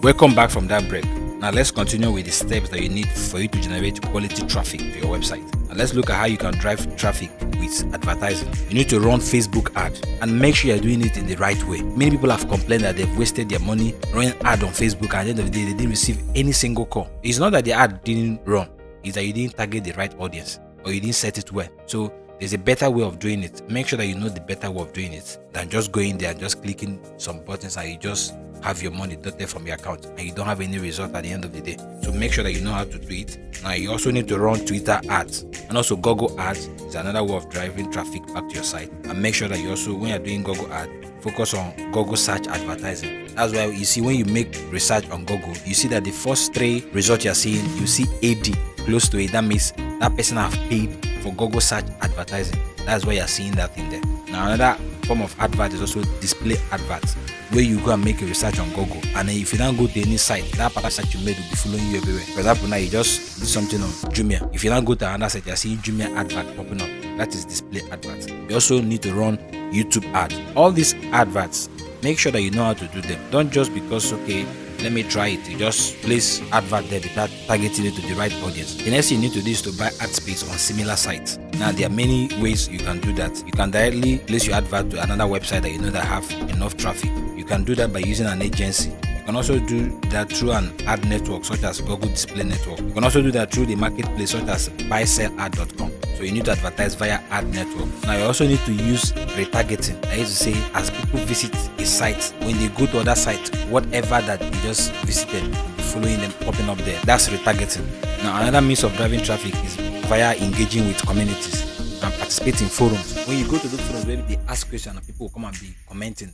Welcome 0.04 0.36
back 0.36 0.50
from 0.50 0.68
that 0.68 0.88
break. 0.90 1.06
Now 1.44 1.52
let's 1.52 1.72
continue 1.72 2.10
with 2.10 2.24
the 2.24 2.32
steps 2.32 2.70
that 2.70 2.82
you 2.82 2.88
need 2.88 3.10
for 3.10 3.38
you 3.38 3.50
to 3.50 3.60
generate 3.60 4.02
quality 4.02 4.48
traffic 4.48 4.80
to 4.80 5.00
your 5.00 5.08
website. 5.08 5.44
Now 5.68 5.76
let's 5.76 5.94
look 5.94 6.10
at 6.10 6.16
how 6.16 6.24
you 6.24 6.38
can 6.38 6.54
drive 6.54 6.96
traffic 6.96 7.32
with 7.60 7.84
advertising. 7.94 8.48
You 8.70 8.76
need 8.76 8.88
to 8.88 9.02
run 9.02 9.20
Facebook 9.20 9.76
ad 9.76 10.00
and 10.22 10.40
make 10.40 10.56
sure 10.56 10.72
you're 10.72 10.80
doing 10.80 11.02
it 11.02 11.18
in 11.18 11.28
the 11.28 11.36
right 11.36 11.62
way. 11.66 11.82
Many 11.82 12.12
people 12.12 12.30
have 12.30 12.48
complained 12.48 12.86
that 12.86 12.96
they've 12.96 13.18
wasted 13.18 13.50
their 13.50 13.60
money 13.60 13.94
running 14.14 14.32
ad 14.44 14.64
on 14.64 14.70
Facebook 14.70 15.14
and 15.16 15.16
at 15.16 15.24
the 15.24 15.30
end 15.32 15.40
of 15.40 15.46
the 15.48 15.52
day 15.52 15.66
they 15.66 15.74
didn't 15.74 15.90
receive 15.90 16.24
any 16.34 16.54
single 16.54 16.86
call. 16.86 17.12
It's 17.24 17.40
not 17.40 17.52
that 17.52 17.66
the 17.66 17.74
ad 17.74 18.06
didn't 18.06 18.40
run, 18.46 18.70
it's 19.04 19.16
that 19.16 19.26
you 19.26 19.34
didn't 19.34 19.58
target 19.58 19.84
the 19.84 19.92
right 19.96 20.18
audience 20.20 20.62
or 20.86 20.94
you 20.94 21.02
didn't 21.02 21.16
set 21.16 21.38
it 21.38 21.52
well. 21.52 21.68
So 21.88 22.14
there's 22.44 22.52
a 22.52 22.58
better 22.58 22.90
way 22.90 23.04
of 23.04 23.20
doing 23.20 23.42
it. 23.42 23.62
Make 23.70 23.88
sure 23.88 23.96
that 23.96 24.06
you 24.06 24.16
know 24.16 24.28
the 24.28 24.42
better 24.42 24.70
way 24.70 24.82
of 24.82 24.92
doing 24.92 25.14
it 25.14 25.40
than 25.54 25.70
just 25.70 25.94
going 25.94 26.18
there 26.18 26.32
and 26.32 26.40
just 26.42 26.62
clicking 26.62 27.00
some 27.16 27.40
buttons 27.46 27.78
and 27.78 27.88
you 27.90 27.98
just 27.98 28.36
have 28.62 28.84
your 28.84 28.92
money 28.92 29.16
deducted 29.16 29.48
from 29.48 29.66
your 29.66 29.76
account 29.76 30.08
and 30.08 30.20
you 30.20 30.34
don't 30.34 30.48
have 30.48 30.60
any 30.60 30.78
result 30.78 31.16
at 31.16 31.24
the 31.24 31.32
end 31.32 31.46
of 31.46 31.54
the 31.54 31.62
day. 31.62 31.78
So 32.02 32.12
make 32.12 32.34
sure 32.34 32.44
that 32.44 32.52
you 32.52 32.60
know 32.60 32.74
how 32.74 32.84
to 32.84 33.00
do 33.00 33.16
it. 33.16 33.38
Now 33.64 33.72
you 33.72 33.90
also 33.92 34.12
need 34.12 34.28
to 34.28 34.38
run 34.38 34.60
Twitter 34.66 35.00
ads 35.08 35.44
and 35.70 35.78
also 35.78 35.96
Google 35.96 36.38
ads 36.38 36.68
is 36.68 36.96
another 36.96 37.24
way 37.24 37.34
of 37.38 37.50
driving 37.50 37.90
traffic 37.94 38.26
back 38.34 38.50
to 38.50 38.56
your 38.56 38.66
site. 38.66 38.92
And 39.06 39.22
make 39.22 39.36
sure 39.36 39.48
that 39.48 39.62
you 39.62 39.70
also 39.70 39.94
when 39.94 40.10
you're 40.10 40.20
doing 40.20 40.44
Google 40.44 40.70
ad, 40.74 40.90
focus 41.22 41.54
on 41.54 41.74
Google 41.94 42.18
search 42.18 42.48
advertising. 42.48 43.28
That's 43.36 43.54
why 43.54 43.68
you 43.68 43.86
see 43.86 44.02
when 44.02 44.18
you 44.18 44.26
make 44.26 44.54
research 44.70 45.10
on 45.12 45.24
Google, 45.24 45.54
you 45.66 45.74
see 45.74 45.88
that 45.88 46.04
the 46.04 46.12
first 46.12 46.54
three 46.54 46.84
results 46.92 47.24
you're 47.24 47.36
seeing, 47.36 47.64
you 47.78 47.88
see 47.88 48.04
AD 48.22 48.54
close 48.80 49.08
to 49.08 49.18
it. 49.20 49.32
That 49.32 49.46
means 49.46 49.72
that 49.72 50.14
person 50.18 50.36
have 50.36 50.52
paid 50.70 51.13
for 51.24 51.32
Google 51.34 51.62
search 51.62 51.86
advertising. 52.02 52.60
That's 52.86 53.06
why 53.06 53.14
you're 53.14 53.28
seeing 53.28 53.54
that 53.54 53.76
in 53.78 53.90
there. 53.90 54.02
Now 54.28 54.52
another 54.52 54.78
form 55.06 55.22
of 55.22 55.36
advert 55.40 55.74
is 55.74 55.82
also 55.82 56.04
display 56.20 56.58
adverts 56.72 57.14
where 57.52 57.64
you 57.64 57.80
go 57.80 57.94
and 57.94 58.04
make 58.04 58.22
a 58.22 58.26
research 58.26 58.60
on 58.60 58.70
Google. 58.70 59.02
And 59.16 59.30
then 59.30 59.38
if 59.38 59.54
you 59.54 59.60
don't 59.60 59.78
go 59.78 59.88
to 59.88 60.02
any 60.02 60.18
site 60.18 60.44
that 60.54 60.74
particular 60.74 60.90
search 60.90 61.16
you 61.16 61.26
made 61.26 61.38
will 61.38 61.50
be 61.50 61.56
following 61.56 61.88
you 61.88 61.98
everywhere. 61.98 62.24
For 62.24 62.40
example 62.40 62.68
now 62.68 62.76
you 62.76 62.90
just 62.90 63.40
do 63.40 63.46
something 63.46 63.82
on 63.82 63.90
Jumia. 64.12 64.54
If 64.54 64.64
you 64.64 64.70
don't 64.70 64.84
go 64.84 64.96
to 64.96 65.08
another 65.14 65.30
site 65.30 65.48
you're 65.48 65.56
seeing 65.56 65.78
Jumia 65.78 66.14
advert 66.16 66.56
popping 66.58 66.82
up. 66.82 66.90
That 67.18 67.34
is 67.34 67.46
display 67.46 67.82
adverts. 67.90 68.28
You 68.28 68.54
also 68.54 68.82
need 68.82 69.02
to 69.04 69.14
run 69.14 69.38
YouTube 69.72 70.06
ads. 70.14 70.38
All 70.56 70.72
these 70.72 70.94
adverts 71.14 71.70
make 72.02 72.20
sure 72.20 72.34
that 72.34 72.42
you 72.42 72.52
know 72.52 72.66
how 72.66 72.74
to 72.74 72.88
do 72.88 73.02
them. 73.02 73.22
Don't 73.32 73.52
just 73.52 73.74
because 73.74 74.12
okay 74.12 74.46
let 74.84 74.92
me 74.92 75.04
try 75.04 75.30
it. 75.30 75.44
Just 75.58 75.96
place 76.02 76.42
advert 76.52 76.90
there 76.90 77.00
without 77.00 77.30
targeting 77.48 77.86
it 77.86 77.96
to 77.96 78.02
the 78.02 78.14
right 78.16 78.34
audience. 78.44 78.76
The 78.76 78.92
next 78.92 79.10
thing 79.10 79.22
you 79.22 79.30
need 79.30 79.34
to 79.34 79.42
do 79.42 79.52
is 79.52 79.62
to 79.62 79.72
buy 79.72 79.88
ad 80.02 80.10
space 80.10 80.44
on 80.50 80.58
similar 80.58 80.98
sites. 80.98 81.38
Now 81.54 81.72
there 81.72 81.88
are 81.88 81.94
many 81.94 82.30
ways 82.42 82.68
you 82.68 82.80
can 82.80 83.00
do 83.00 83.14
that. 83.14 83.42
You 83.46 83.54
can 83.54 83.72
directly 83.72 84.20
place 84.20 84.46
your 84.46 84.56
advert 84.56 84.90
to 84.92 85.02
another 85.02 85.24
website 85.24 85.62
that 85.62 85.72
you 85.72 85.80
know 85.80 85.90
that 85.90 86.04
have 86.06 86.30
enough 86.50 86.76
traffic. 86.76 87.12
You 87.38 87.46
can 87.46 87.64
do 87.64 87.76
that 87.76 87.94
by 87.94 88.00
using 88.00 88.28
an 88.28 88.42
agency. 88.42 88.92
You 89.24 89.28
can 89.28 89.36
also 89.38 89.58
do 89.58 89.88
that 90.10 90.30
through 90.30 90.52
an 90.52 90.74
ad 90.86 91.08
network 91.08 91.46
such 91.46 91.64
as 91.64 91.80
Google 91.80 92.10
Display 92.10 92.44
Network. 92.44 92.82
You 92.82 92.92
can 92.92 93.06
also 93.06 93.22
do 93.22 93.32
that 93.32 93.54
through 93.54 93.68
the 93.68 93.76
marketplace 93.78 94.32
such 94.32 94.50
as 94.50 94.68
buysellad.com. 94.68 95.94
So 96.18 96.24
you 96.24 96.34
need 96.34 96.44
to 96.44 96.52
advertise 96.52 96.96
via 96.96 97.22
ad 97.30 97.48
network. 97.48 97.88
Now 98.04 98.18
you 98.18 98.24
also 98.26 98.46
need 98.46 98.60
to 98.66 98.74
use 98.74 99.14
retargeting. 99.14 100.06
I 100.08 100.16
used 100.16 100.38
to 100.38 100.44
say 100.52 100.64
as 100.74 100.90
people 100.90 101.20
visit 101.22 101.56
a 101.56 101.86
site, 101.86 102.34
when 102.42 102.58
they 102.58 102.68
go 102.68 102.86
to 102.88 103.00
other 103.00 103.16
site, 103.16 103.48
whatever 103.70 104.20
that 104.20 104.42
they 104.42 104.50
just 104.60 104.92
visited, 105.06 105.56
following 105.78 106.18
them 106.20 106.34
popping 106.42 106.68
up 106.68 106.80
there. 106.80 107.00
That's 107.04 107.30
retargeting. 107.30 107.86
Now 108.24 108.42
another 108.42 108.60
means 108.60 108.84
of 108.84 108.94
driving 108.98 109.22
traffic 109.22 109.56
is 109.64 109.78
via 110.08 110.36
engaging 110.36 110.86
with 110.86 111.02
communities 111.08 111.62
and 112.04 112.14
participate 112.16 112.62
in 112.62 112.68
forums. 112.68 113.26
When 113.26 113.38
you 113.40 113.48
go 113.50 113.58
to 113.58 113.68
those 113.70 113.80
forums, 113.88 114.06
maybe 114.06 114.24
they 114.24 114.38
ask 114.50 114.68
questions 114.68 114.98
and 114.98 115.08
people 115.08 115.28
will 115.28 115.34
come 115.34 115.46
and 115.46 115.58
be 115.62 115.74
commenting, 115.88 116.34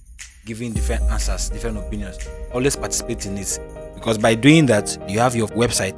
giving 0.49 0.73
different 0.73 1.03
answers, 1.11 1.47
different 1.49 1.77
opinions. 1.77 2.27
Always 2.51 2.75
participate 2.75 3.23
in 3.27 3.37
it 3.37 3.59
because 3.93 4.17
by 4.17 4.33
doing 4.33 4.65
that, 4.65 4.97
you 5.07 5.19
have 5.19 5.35
your 5.35 5.47
website 5.49 5.93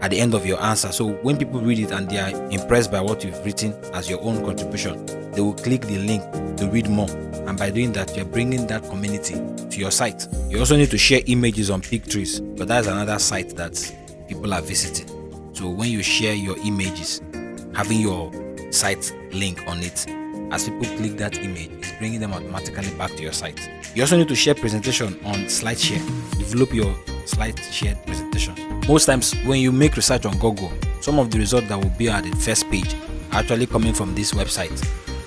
at 0.00 0.12
the 0.12 0.20
end 0.20 0.32
of 0.32 0.46
your 0.46 0.62
answer. 0.62 0.92
So 0.92 1.14
when 1.24 1.36
people 1.36 1.60
read 1.60 1.80
it 1.80 1.90
and 1.90 2.08
they 2.08 2.18
are 2.20 2.30
impressed 2.52 2.92
by 2.92 3.00
what 3.00 3.24
you've 3.24 3.44
written 3.44 3.72
as 3.94 4.08
your 4.08 4.22
own 4.22 4.44
contribution, 4.44 5.04
they 5.32 5.40
will 5.40 5.54
click 5.54 5.80
the 5.80 5.98
link 5.98 6.22
to 6.58 6.68
read 6.68 6.88
more. 6.88 7.10
And 7.48 7.58
by 7.58 7.70
doing 7.70 7.92
that, 7.94 8.14
you're 8.14 8.26
bringing 8.26 8.68
that 8.68 8.84
community 8.84 9.34
to 9.70 9.76
your 9.76 9.90
site. 9.90 10.28
You 10.48 10.60
also 10.60 10.76
need 10.76 10.92
to 10.92 10.98
share 10.98 11.22
images 11.26 11.68
on 11.68 11.82
Pinterest, 11.82 12.56
but 12.56 12.68
that's 12.68 12.86
another 12.86 13.18
site 13.18 13.56
that 13.56 13.92
people 14.28 14.54
are 14.54 14.62
visiting. 14.62 15.08
So 15.52 15.68
when 15.68 15.90
you 15.90 16.04
share 16.04 16.34
your 16.34 16.56
images, 16.58 17.22
having 17.74 18.00
your 18.00 18.30
site 18.70 19.12
link 19.32 19.66
on 19.66 19.82
it, 19.82 20.06
as 20.52 20.68
people 20.68 20.84
click 20.96 21.16
that 21.16 21.38
image, 21.38 21.70
it's 21.78 21.92
bringing 21.98 22.20
them 22.20 22.32
automatically 22.32 22.90
back 22.96 23.10
to 23.12 23.22
your 23.22 23.32
site. 23.32 23.68
You 23.94 24.02
also 24.02 24.16
need 24.16 24.28
to 24.28 24.34
share 24.34 24.54
presentation 24.54 25.18
on 25.24 25.34
SlideShare. 25.46 26.04
Develop 26.38 26.72
your 26.72 26.94
SlideShare 27.24 28.04
presentation. 28.06 28.54
Most 28.88 29.06
times, 29.06 29.34
when 29.44 29.60
you 29.60 29.72
make 29.72 29.96
research 29.96 30.26
on 30.26 30.38
Google, 30.38 30.72
some 31.00 31.18
of 31.18 31.30
the 31.30 31.38
results 31.38 31.68
that 31.68 31.78
will 31.78 31.90
be 31.98 32.08
at 32.08 32.24
the 32.24 32.34
first 32.36 32.70
page 32.70 32.94
are 33.32 33.40
actually 33.40 33.66
coming 33.66 33.92
from 33.92 34.14
this 34.14 34.32
website. 34.32 34.76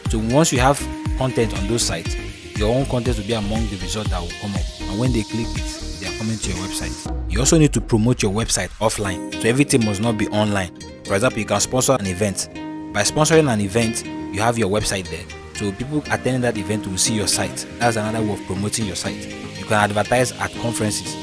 So 0.10 0.20
once 0.34 0.54
you 0.54 0.60
have 0.60 0.80
content 1.18 1.58
on 1.58 1.68
those 1.68 1.84
sites, 1.84 2.16
your 2.58 2.76
own 2.76 2.86
content 2.86 3.18
will 3.18 3.26
be 3.26 3.34
among 3.34 3.68
the 3.68 3.78
results 3.78 4.10
that 4.10 4.22
will 4.22 4.32
come 4.42 4.54
up. 4.54 4.62
And 4.82 5.00
when 5.00 5.12
they 5.12 5.24
click 5.24 5.48
it, 5.50 6.00
they 6.00 6.08
are 6.08 6.18
coming 6.18 6.38
to 6.38 6.50
your 6.50 6.58
website. 6.60 7.32
You 7.32 7.40
also 7.40 7.58
need 7.58 7.74
to 7.74 7.82
promote 7.82 8.24
your 8.24 8.32
website 8.32 8.70
offline. 8.80 9.34
So 9.42 9.48
everything 9.48 9.86
must 9.86 10.02
not 10.02 10.18
be 10.18 10.28
online. 10.30 10.78
For 11.06 11.16
example, 11.16 11.40
you 11.40 11.46
can 11.46 11.60
sponsor 11.60 11.98
an 12.00 12.08
event. 12.08 12.50
By 12.94 13.04
sponsoring 13.04 13.52
an 13.52 13.62
event, 13.62 14.04
you 14.32 14.42
have 14.42 14.58
your 14.58 14.70
website 14.70 15.08
there. 15.10 15.26
So 15.56 15.72
people 15.74 16.00
attending 16.12 16.42
that 16.42 16.58
event 16.58 16.88
will 16.88 16.98
see 16.98 17.16
your 17.16 17.28
site. 17.28 17.68
That's 17.80 17.98
another 17.98 18.22
way 18.22 18.34
of 18.34 18.46
promoting 18.46 18.86
your 18.86 18.96
site. 18.96 19.28
You 19.58 19.66
can 19.66 19.74
advertise 19.74 20.32
at 20.34 20.52
conferences 20.54 21.14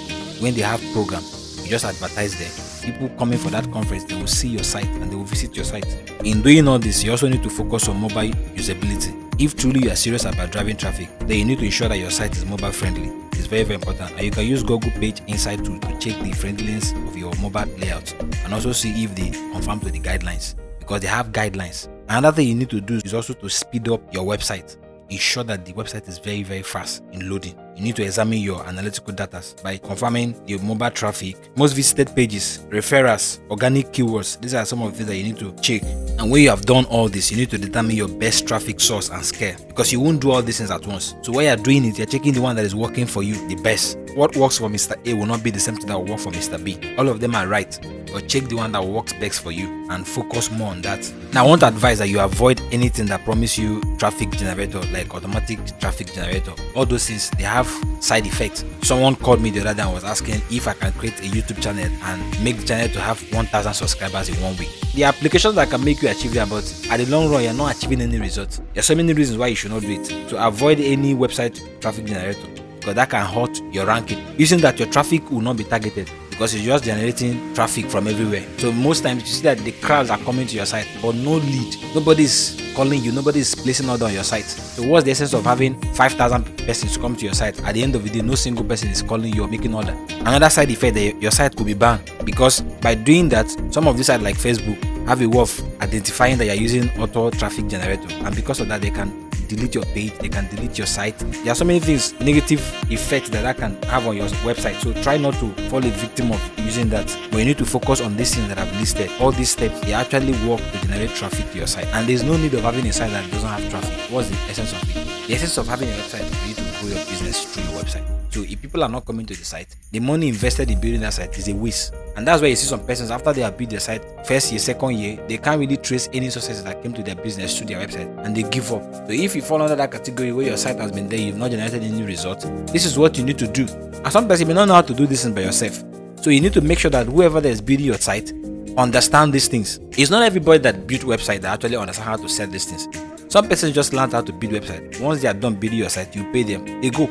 when 0.43 0.55
they 0.55 0.61
have 0.61 0.83
program. 0.93 1.23
You 1.63 1.71
just 1.71 1.85
advertise 1.85 2.39
there. 2.39 2.93
People 2.93 3.09
coming 3.17 3.39
for 3.39 3.49
that 3.51 3.71
conference, 3.73 4.05
they 4.05 4.15
will 4.15 4.27
see 4.27 4.49
your 4.49 4.63
site 4.63 4.87
and 4.87 5.11
they 5.11 5.17
will 5.17 5.25
visit 5.25 5.57
your 5.57 5.65
site. 5.65 5.87
In 6.25 6.43
doing 6.43 6.69
all 6.69 6.79
this, 6.79 7.03
you 7.03 7.11
also 7.11 7.29
need 7.29 7.43
to 7.43 7.51
focus 7.51 7.89
on 7.89 7.97
mobile 7.99 8.31
usability. 8.55 9.23
If 9.41 9.57
truly 9.57 9.81
you 9.85 9.91
are 9.91 9.97
serious 9.97 10.25
about 10.25 10.53
driving 10.53 10.77
traffic, 10.77 11.09
then 11.21 11.39
you 11.39 11.45
need 11.45 11.59
to 11.59 11.65
ensure 11.65 11.89
that 11.89 11.99
your 11.99 12.11
site 12.11 12.37
is 12.37 12.45
mobile 12.45 12.73
friendly. 12.73 13.11
It's 13.33 13.47
very, 13.47 13.65
very 13.65 13.77
important. 13.77 14.13
And 14.13 14.23
you 14.23 14.31
can 14.31 14.47
use 14.47 14.63
Google 14.63 14.91
Page 14.93 15.23
Insight 15.27 15.65
tool 15.65 15.79
to 15.81 15.99
check 15.99 16.23
the 16.23 16.33
friendliness 16.33 16.93
of 16.93 17.17
your 17.17 17.35
mobile 17.37 17.67
layout 17.79 18.13
and 18.45 18.55
also 18.55 18.73
see 18.73 19.05
if 19.05 19.15
they 19.15 19.31
conform 19.53 19.81
to 19.81 19.91
the 19.91 20.01
guidelines 20.01 20.55
because 20.79 21.01
they 21.01 21.09
have 21.09 21.33
guidelines. 21.33 21.89
Another 22.09 22.37
thing 22.37 22.49
you 22.49 22.55
need 22.55 22.71
to 22.71 22.81
do 22.81 23.01
is 23.05 23.15
also 23.15 23.33
to 23.35 23.49
speed 23.49 23.89
up 23.89 24.15
your 24.15 24.25
website. 24.25 24.77
Ensure 25.11 25.45
that 25.45 25.65
the 25.65 25.73
website 25.73 26.09
is 26.09 26.19
very, 26.19 26.43
very 26.43 26.63
fast 26.63 27.03
in 27.13 27.29
loading. 27.29 27.59
You 27.77 27.83
need 27.83 27.97
to 27.97 28.03
examine 28.05 28.39
your 28.39 28.65
analytical 28.65 29.13
data 29.13 29.43
by 29.63 29.77
confirming 29.77 30.35
the 30.47 30.57
mobile 30.59 30.91
traffic, 30.91 31.37
most 31.57 31.75
visited 31.75 32.15
pages, 32.17 32.61
referrals, 32.71 33.39
organic 33.51 33.93
keywords. 33.93 34.41
These 34.41 34.55
are 34.55 34.65
some 34.65 34.81
of 34.81 34.93
the 34.93 34.97
things 34.97 35.09
that 35.09 35.17
you 35.17 35.25
need 35.25 35.39
to 35.39 35.53
check. 35.61 35.83
And 36.19 36.31
when 36.31 36.43
you 36.43 36.49
have 36.49 36.65
done 36.65 36.87
all 36.87 37.09
this, 37.09 37.31
you 37.31 37.37
need 37.37 37.51
to 37.51 37.59
determine 37.59 37.95
your 37.95 38.09
best 38.09 38.49
traffic 38.49 38.81
source 38.81 39.11
and 39.11 39.23
scale 39.23 39.57
because 39.69 39.93
you 39.93 40.01
won't 40.01 40.23
do 40.23 40.31
all 40.31 40.41
these 40.41 40.57
things 40.57 40.71
at 40.71 40.87
once. 40.87 41.15
So 41.21 41.33
while 41.33 41.45
you're 41.45 41.57
doing 41.57 41.85
it, 41.85 41.99
you're 41.99 42.07
checking 42.07 42.33
the 42.33 42.41
one 42.41 42.57
that 42.57 42.65
is 42.65 42.75
working 42.75 43.07
for 43.07 43.23
you 43.23 43.35
the 43.49 43.57
best 43.57 43.99
what 44.17 44.35
works 44.35 44.57
for 44.57 44.71
Mr. 44.71 44.97
A 45.07 45.13
will 45.13 45.27
not 45.27 45.43
be 45.43 45.51
the 45.51 45.61
same 45.61 45.77
thing 45.77 45.89
that 45.89 45.99
will 45.99 46.07
work 46.07 46.21
for 46.21 46.33
Mr. 46.33 46.63
B. 46.63 46.79
All 46.97 47.07
of 47.09 47.21
them 47.21 47.35
are 47.35 47.47
right, 47.47 47.79
but 48.11 48.27
check 48.27 48.45
the 48.45 48.57
one 48.57 48.73
that 48.73 48.83
works 48.83 49.13
best 49.13 49.43
for 49.43 49.53
you 49.53 49.87
and 49.91 50.09
focus 50.09 50.51
more 50.51 50.71
on 50.71 50.81
that. 50.83 51.13
Now, 51.35 51.45
I 51.45 51.49
want 51.49 51.61
to 51.61 51.69
advise 51.69 51.99
that 51.99 52.09
you 52.09 52.21
avoid 52.21 52.59
anything 52.73 53.05
that 53.07 53.25
promise 53.25 53.59
you 53.59 53.83
traffic 53.99 54.31
generator, 54.31 54.81
like 54.91 55.15
automatic 55.15 55.59
traffic 55.79 56.15
generator. 56.15 56.55
All 56.75 56.87
those 56.87 57.07
things 57.07 57.31
they 57.33 57.43
have 57.45 57.66
side 58.01 58.27
effects. 58.27 58.65
Someone 58.83 59.17
called 59.17 59.41
me 59.41 59.51
the 59.51 59.61
other 59.61 59.75
day 59.75 59.83
and 59.83 59.93
was 59.93 60.05
asking 60.05 60.41
if 60.51 60.69
I 60.69 60.75
can 60.75 60.93
create 60.93 61.19
a 61.21 61.25
YouTube 61.25 61.63
channel 61.63 61.85
and 61.85 62.45
make 62.45 62.59
the 62.59 62.65
channel 62.65 62.89
to 62.89 63.01
have 63.01 63.21
1,000 63.33 63.75
subscribers 63.75 64.29
in 64.29 64.41
one 64.43 64.57
week. 64.57 64.69
The 64.95 65.05
applications 65.05 65.55
that 65.57 65.71
can 65.71 65.85
make 65.85 66.03
you 66.03 66.09
achieve 66.09 66.35
that, 66.35 66.49
but 66.49 66.65
at 66.91 66.99
the 66.99 67.07
long 67.07 67.31
run, 67.31 67.43
you're 67.43 67.53
not 67.53 67.77
achieving 67.77 68.01
any 68.01 68.19
results. 68.19 68.61
There's 68.75 68.87
so 68.87 68.95
many 68.95 69.13
reasons 69.13 69.39
why 69.39 69.49
you 69.49 69.57
should 69.57 69.71
not 69.71 69.83
do 69.83 69.91
it. 69.91 70.05
To 70.31 70.47
avoid 70.47 70.81
any 70.81 71.15
website 71.15 71.61
traffic 71.81 72.05
generator 72.07 72.49
because 72.87 72.95
that 72.95 73.11
can 73.11 73.27
hurt 73.27 73.61
your 73.75 73.85
ranking. 73.85 74.25
Using 74.39 74.61
that, 74.61 74.79
your 74.79 74.89
traffic 74.89 75.29
will 75.29 75.41
not 75.41 75.57
be 75.57 75.65
targeted 75.65 76.09
because 76.37 76.55
it's 76.55 76.65
just 76.65 76.85
generating 76.85 77.55
traffic 77.55 77.87
from 77.87 78.07
everywhere. 78.07 78.45
So 78.59 78.71
most 78.71 79.03
times 79.03 79.23
you 79.23 79.29
see 79.29 79.43
that 79.45 79.57
the 79.57 79.73
crowds 79.73 80.11
are 80.11 80.19
coming 80.19 80.47
to 80.47 80.55
your 80.55 80.67
site, 80.67 80.87
but 81.01 81.15
no 81.15 81.37
lead. 81.37 81.77
Nobody's 81.95 82.61
calling 82.75 83.03
you. 83.03 83.11
Nobody's 83.11 83.55
placing 83.55 83.89
order 83.89 84.05
on 84.05 84.13
your 84.13 84.23
site. 84.23 84.45
So 84.45 84.87
what's 84.87 85.07
the 85.07 85.13
essence 85.13 85.33
of 85.33 85.45
having 85.45 85.81
5,000 85.95 86.59
persons 86.59 86.99
come 86.99 87.17
to 87.17 87.25
your 87.25 87.33
site? 87.33 87.59
At 87.65 87.73
the 87.73 87.83
end 87.83 87.95
of 87.95 88.05
the 88.05 88.11
day, 88.11 88.21
no 88.21 88.35
single 88.35 88.67
person 88.67 88.91
is 88.91 89.01
calling 89.01 89.35
you 89.35 89.45
or 89.45 89.49
making 89.49 89.75
order. 89.75 89.97
Another 90.21 90.51
side 90.51 90.71
effect 90.71 90.95
that 90.97 91.23
your 91.23 91.31
site 91.31 91.57
could 91.57 91.67
be 91.67 91.73
banned 91.73 92.13
because 92.27 92.61
by 92.61 92.95
doing 92.95 93.31
that, 93.31 93.49
some 93.73 93.89
of 93.89 93.97
these 93.97 94.07
sites 94.07 94.23
like 94.23 94.37
Facebook 94.37 94.79
have 95.07 95.23
a 95.23 95.27
way 95.27 95.41
of 95.41 95.81
identifying 95.81 96.37
that 96.37 96.45
you're 96.45 96.55
using 96.55 96.91
auto 97.01 97.31
traffic 97.31 97.67
generator, 97.69 98.09
and 98.27 98.35
because 98.35 98.61
of 98.61 98.69
that, 98.69 98.83
they 98.83 98.91
can 98.91 99.26
delete 99.47 99.75
your 99.75 99.85
page, 99.87 100.13
they 100.19 100.29
can 100.29 100.49
delete 100.55 100.79
your 100.79 100.87
site. 100.87 101.19
There 101.19 101.53
are 101.53 101.55
so 101.55 101.65
many 101.65 101.81
things, 101.81 102.19
negative 102.21 102.61
effects 102.91 103.31
that 103.31 103.43
that 103.43 103.57
can 103.57 103.81
have 103.85 104.07
on 104.07 104.17
your 104.17 104.27
website. 104.45 104.81
So 104.81 104.93
try 105.03 105.17
not 105.17 105.35
to 105.35 105.51
fall 105.69 105.85
a 105.85 105.89
victim 105.89 106.33
of 106.33 106.59
using 106.59 106.89
that. 106.91 107.07
But 107.31 107.39
you 107.39 107.45
need 107.45 107.59
to 107.59 107.67
focus 107.67 108.01
on 108.01 108.17
these 108.17 108.35
things 108.35 108.49
that 108.49 108.59
I've 108.59 108.73
listed. 108.81 109.11
All 109.21 109.33
these 109.33 109.51
steps, 109.51 109.81
they 109.81 109.93
actually 109.93 110.33
work 110.49 110.61
to 110.61 110.87
generate 110.87 111.11
traffic 111.11 111.51
to 111.53 111.59
your 111.59 111.67
site. 111.67 111.87
And 111.89 112.09
there's 112.09 112.23
no 112.23 112.37
need 112.37 112.55
of 112.55 112.63
having 112.63 112.87
a 112.87 112.93
site 112.93 113.11
that 113.11 113.31
doesn't 113.31 113.49
have 113.49 113.71
traffic. 113.71 114.11
What's 114.11 114.29
the 114.29 114.37
essence 114.51 114.73
of 114.73 114.83
it? 114.91 115.29
The 115.29 115.35
essence 115.35 115.59
of 115.59 115.67
having 115.67 115.89
a 115.89 115.93
website 115.93 116.23
is 116.23 116.35
for 116.37 116.49
you 116.49 116.55
to 116.55 116.81
grow 116.81 116.89
your 116.97 117.07
business 117.07 117.45
through 117.45 117.65
your 117.65 117.83
website. 117.83 118.16
So 118.37 118.43
if 118.43 118.61
people 118.61 118.85
are 118.85 118.89
not 118.91 119.07
coming 119.07 119.25
to 119.25 119.35
the 119.35 119.47
site, 119.47 119.75
the 119.91 119.99
money 119.99 120.29
invested 120.29 120.71
in 120.71 120.79
building 120.79 121.01
that 121.01 121.15
site 121.15 121.39
is 121.39 121.49
a 121.49 121.55
waste. 121.55 121.95
And 122.17 122.29
that's 122.29 122.43
why 122.43 122.49
you 122.49 122.57
see 122.57 122.67
some 122.67 122.85
persons 122.85 123.11
after 123.11 123.33
they 123.33 123.41
have 123.41 123.57
built 123.57 123.71
their 123.71 123.81
site, 123.81 124.03
first 124.27 124.53
year, 124.53 124.59
second 124.59 124.99
year, 124.99 125.25
they 125.27 125.39
can't 125.39 125.59
really 125.59 125.79
trace 125.79 126.11
any 126.13 126.29
success 126.29 126.61
that 126.61 126.83
came 126.83 126.93
to 126.93 127.03
their 127.03 127.15
business 127.15 127.57
through 127.57 127.69
their 127.69 127.79
website 127.79 128.15
and 128.27 128.37
they 128.37 128.43
give 128.43 128.71
up. 128.75 128.83
So 128.93 129.07
if 129.09 129.35
you 129.35 129.41
fall 129.41 129.63
under 129.63 129.75
that 129.75 129.91
category 129.91 130.33
where 130.33 130.49
your 130.49 130.59
site 130.59 130.79
has 130.79 130.93
been 130.93 131.09
there, 131.09 131.19
you've 131.19 131.39
not 131.39 131.51
generated 131.51 131.83
any 131.83 132.03
results, 132.03 132.45
this 132.71 132.85
is 132.85 132.99
what 132.99 133.17
you 133.17 133.25
need 133.25 133.39
to 133.39 133.47
do. 133.47 133.67
And 134.05 134.13
some 134.13 134.29
person 134.29 134.49
may 134.49 134.53
not 134.53 134.69
know 134.69 134.75
how 134.75 134.83
to 134.83 134.93
do 134.93 135.07
this 135.07 135.27
by 135.29 135.41
yourself. 135.41 135.83
So 136.21 136.29
you 136.29 136.43
need 136.43 136.53
to 136.53 136.61
make 136.61 136.79
sure 136.79 136.91
that 136.91 137.07
whoever 137.07 137.41
that 137.41 137.49
is 137.49 137.63
building 137.63 137.87
your 137.87 137.97
site 137.97 138.35
understand 138.77 139.33
these 139.33 139.49
things. 139.49 139.81
It's 139.93 140.11
not 140.11 140.23
everybody 140.23 140.59
that 140.59 140.87
built 140.87 141.05
website 141.05 141.41
that 141.41 141.55
actually 141.55 141.77
understand 141.77 142.07
how 142.07 142.17
to 142.17 142.29
sell 142.29 142.49
these 142.49 142.67
things. 142.67 142.87
Some 143.29 143.49
persons 143.49 143.75
just 143.75 143.95
learn 143.95 144.11
how 144.11 144.21
to 144.21 144.33
build 144.33 144.53
website. 144.53 145.01
Once 145.01 145.23
they 145.23 145.29
are 145.29 145.35
done 145.35 145.55
building 145.55 145.79
your 145.79 145.89
site, 145.89 146.15
you 146.15 146.31
pay 146.33 146.43
them. 146.43 146.83
They 146.83 146.91
go. 146.91 147.07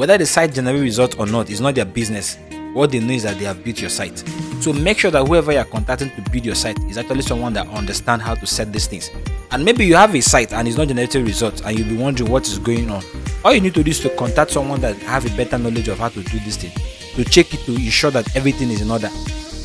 Whether 0.00 0.16
the 0.16 0.24
site 0.24 0.54
generates 0.54 0.80
results 0.80 1.16
or 1.18 1.26
not 1.26 1.50
is 1.50 1.60
not 1.60 1.74
their 1.74 1.84
business. 1.84 2.38
What 2.72 2.90
they 2.90 3.00
know 3.00 3.12
is 3.12 3.24
that 3.24 3.38
they 3.38 3.44
have 3.44 3.62
built 3.62 3.82
your 3.82 3.90
site. 3.90 4.16
So 4.62 4.72
make 4.72 4.98
sure 4.98 5.10
that 5.10 5.26
whoever 5.26 5.52
you're 5.52 5.66
contacting 5.66 6.08
to 6.12 6.30
build 6.30 6.46
your 6.46 6.54
site 6.54 6.78
is 6.84 6.96
actually 6.96 7.20
someone 7.20 7.52
that 7.52 7.68
understands 7.68 8.24
how 8.24 8.34
to 8.34 8.46
set 8.46 8.72
these 8.72 8.86
things. 8.86 9.10
And 9.50 9.62
maybe 9.62 9.84
you 9.84 9.96
have 9.96 10.14
a 10.14 10.22
site 10.22 10.54
and 10.54 10.66
it's 10.66 10.78
not 10.78 10.88
generating 10.88 11.26
results 11.26 11.60
and 11.60 11.78
you'll 11.78 11.86
be 11.86 11.98
wondering 11.98 12.30
what 12.30 12.48
is 12.48 12.58
going 12.58 12.90
on. 12.90 13.04
All 13.44 13.52
you 13.52 13.60
need 13.60 13.74
to 13.74 13.82
do 13.82 13.90
is 13.90 14.00
to 14.00 14.08
contact 14.16 14.52
someone 14.52 14.80
that 14.80 14.96
have 15.00 15.30
a 15.30 15.36
better 15.36 15.58
knowledge 15.58 15.88
of 15.88 15.98
how 15.98 16.08
to 16.08 16.22
do 16.22 16.38
this 16.38 16.56
thing. 16.56 16.72
To 17.16 17.24
check 17.30 17.52
it 17.52 17.60
to 17.66 17.74
ensure 17.74 18.10
that 18.10 18.34
everything 18.34 18.70
is 18.70 18.80
in 18.80 18.90
order. 18.90 19.10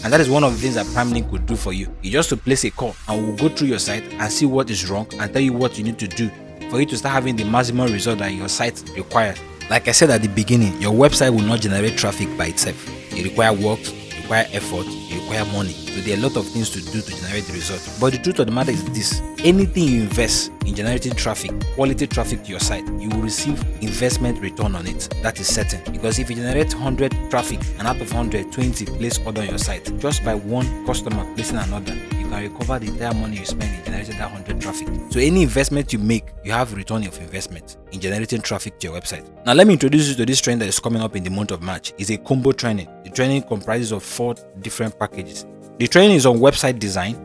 And 0.04 0.12
that 0.12 0.20
is 0.20 0.30
one 0.30 0.44
of 0.44 0.52
the 0.52 0.60
things 0.60 0.76
that 0.76 0.86
PrimeLink 0.88 1.30
could 1.30 1.46
do 1.46 1.56
for 1.56 1.72
you. 1.72 1.96
You 2.02 2.12
just 2.12 2.28
to 2.28 2.36
place 2.36 2.66
a 2.66 2.72
call 2.72 2.94
and 3.08 3.26
we'll 3.26 3.38
go 3.38 3.48
through 3.56 3.70
your 3.70 3.80
site 3.80 4.04
and 4.04 4.30
see 4.30 4.46
what 4.46 4.70
is 4.70 4.90
wrong 4.90 5.08
and 5.14 5.32
tell 5.32 5.42
you 5.42 5.54
what 5.54 5.78
you 5.78 5.86
need 5.86 5.98
to 6.00 6.10
do 6.10 6.30
for 6.70 6.82
you 6.82 6.86
to 6.88 6.98
start 6.98 7.14
having 7.14 7.38
the 7.38 7.46
maximum 7.46 7.90
result 7.94 8.20
that 8.20 8.34
your 8.34 8.50
site 8.50 8.84
requires. 8.98 9.40
Like 9.68 9.88
I 9.88 9.94
said 9.94 10.12
at 10.12 10.22
the 10.22 10.30
beginning, 10.30 10.80
your 10.80 10.94
website 10.94 11.32
will 11.32 11.42
not 11.42 11.60
generate 11.60 11.98
traffic 11.98 12.28
by 12.38 12.48
itself. 12.48 12.88
It 13.12 13.24
requires 13.24 13.60
work, 13.60 13.80
it 13.82 14.22
requires 14.22 14.48
effort, 14.54 14.86
it 14.88 15.22
requires 15.24 15.52
money. 15.54 15.74
So 15.74 16.02
there 16.02 16.16
are 16.16 16.20
a 16.20 16.22
lot 16.22 16.38
of 16.38 16.48
things 16.48 16.70
to 16.70 16.82
do 16.82 17.02
to 17.02 17.12
generate 17.12 17.46
the 17.46 17.54
result. 17.54 17.82
But 18.00 18.14
the 18.14 18.20
truth 18.20 18.38
of 18.38 18.46
the 18.46 18.52
matter 18.52 18.70
is 18.70 18.84
this 18.86 19.24
anything 19.40 19.86
you 19.86 20.02
invest 20.02 20.52
in 20.68 20.76
generating 20.76 21.14
traffic, 21.14 21.52
quality 21.74 22.06
traffic 22.06 22.44
to 22.44 22.52
your 22.52 22.60
site, 22.60 22.86
you 23.00 23.10
will 23.10 23.22
receive 23.22 23.60
investment 23.82 24.40
return 24.40 24.76
on 24.76 24.86
it. 24.86 25.10
That 25.24 25.40
is 25.40 25.48
certain. 25.48 25.82
Because 25.92 26.20
if 26.20 26.30
you 26.30 26.36
generate 26.36 26.72
100 26.72 27.32
traffic 27.32 27.60
and 27.80 27.88
out 27.88 28.00
of 28.00 28.14
100, 28.14 28.52
20 28.52 28.86
place 28.86 29.18
order 29.26 29.42
on 29.42 29.48
your 29.48 29.58
site, 29.58 29.92
just 29.98 30.24
by 30.24 30.36
one 30.36 30.86
customer 30.86 31.26
placing 31.34 31.58
an 31.58 31.74
order, 31.74 31.98
you 32.26 32.32
can 32.32 32.52
recover 32.52 32.80
the 32.80 32.88
entire 32.88 33.14
money 33.14 33.38
you 33.38 33.46
spend 33.46 33.74
in 33.76 33.86
generating 33.86 34.18
that 34.18 34.32
100 34.32 34.62
traffic. 34.62 34.88
So 35.12 35.20
any 35.20 35.44
investment 35.44 35.94
you 35.94 36.00
make, 36.00 36.26
you 36.44 36.52
have 36.52 36.74
return 36.74 37.06
of 37.06 37.18
investment 37.20 37.78
in 37.92 38.00
generating 38.00 38.42
traffic 38.42 38.80
to 38.80 38.88
your 38.88 39.00
website. 39.00 39.26
Now 39.46 39.54
let 39.54 39.68
me 39.68 39.74
introduce 39.74 40.10
you 40.10 40.16
to 40.16 40.26
this 40.26 40.42
training 40.42 40.60
that 40.60 40.68
is 40.68 40.80
coming 40.80 41.02
up 41.02 41.16
in 41.16 41.24
the 41.24 41.30
month 41.30 41.52
of 41.52 41.62
March. 41.62 41.94
It's 41.98 42.10
a 42.10 42.18
combo 42.18 42.52
training. 42.52 42.88
The 43.04 43.12
training 43.12 43.44
comprises 43.44 43.92
of 43.92 44.04
four 44.04 44.36
different 44.62 44.98
packages. 45.00 45.46
The 45.78 45.88
training 45.88 46.18
is 46.18 46.26
on 46.26 46.38
website 46.38 46.80
design, 46.80 47.16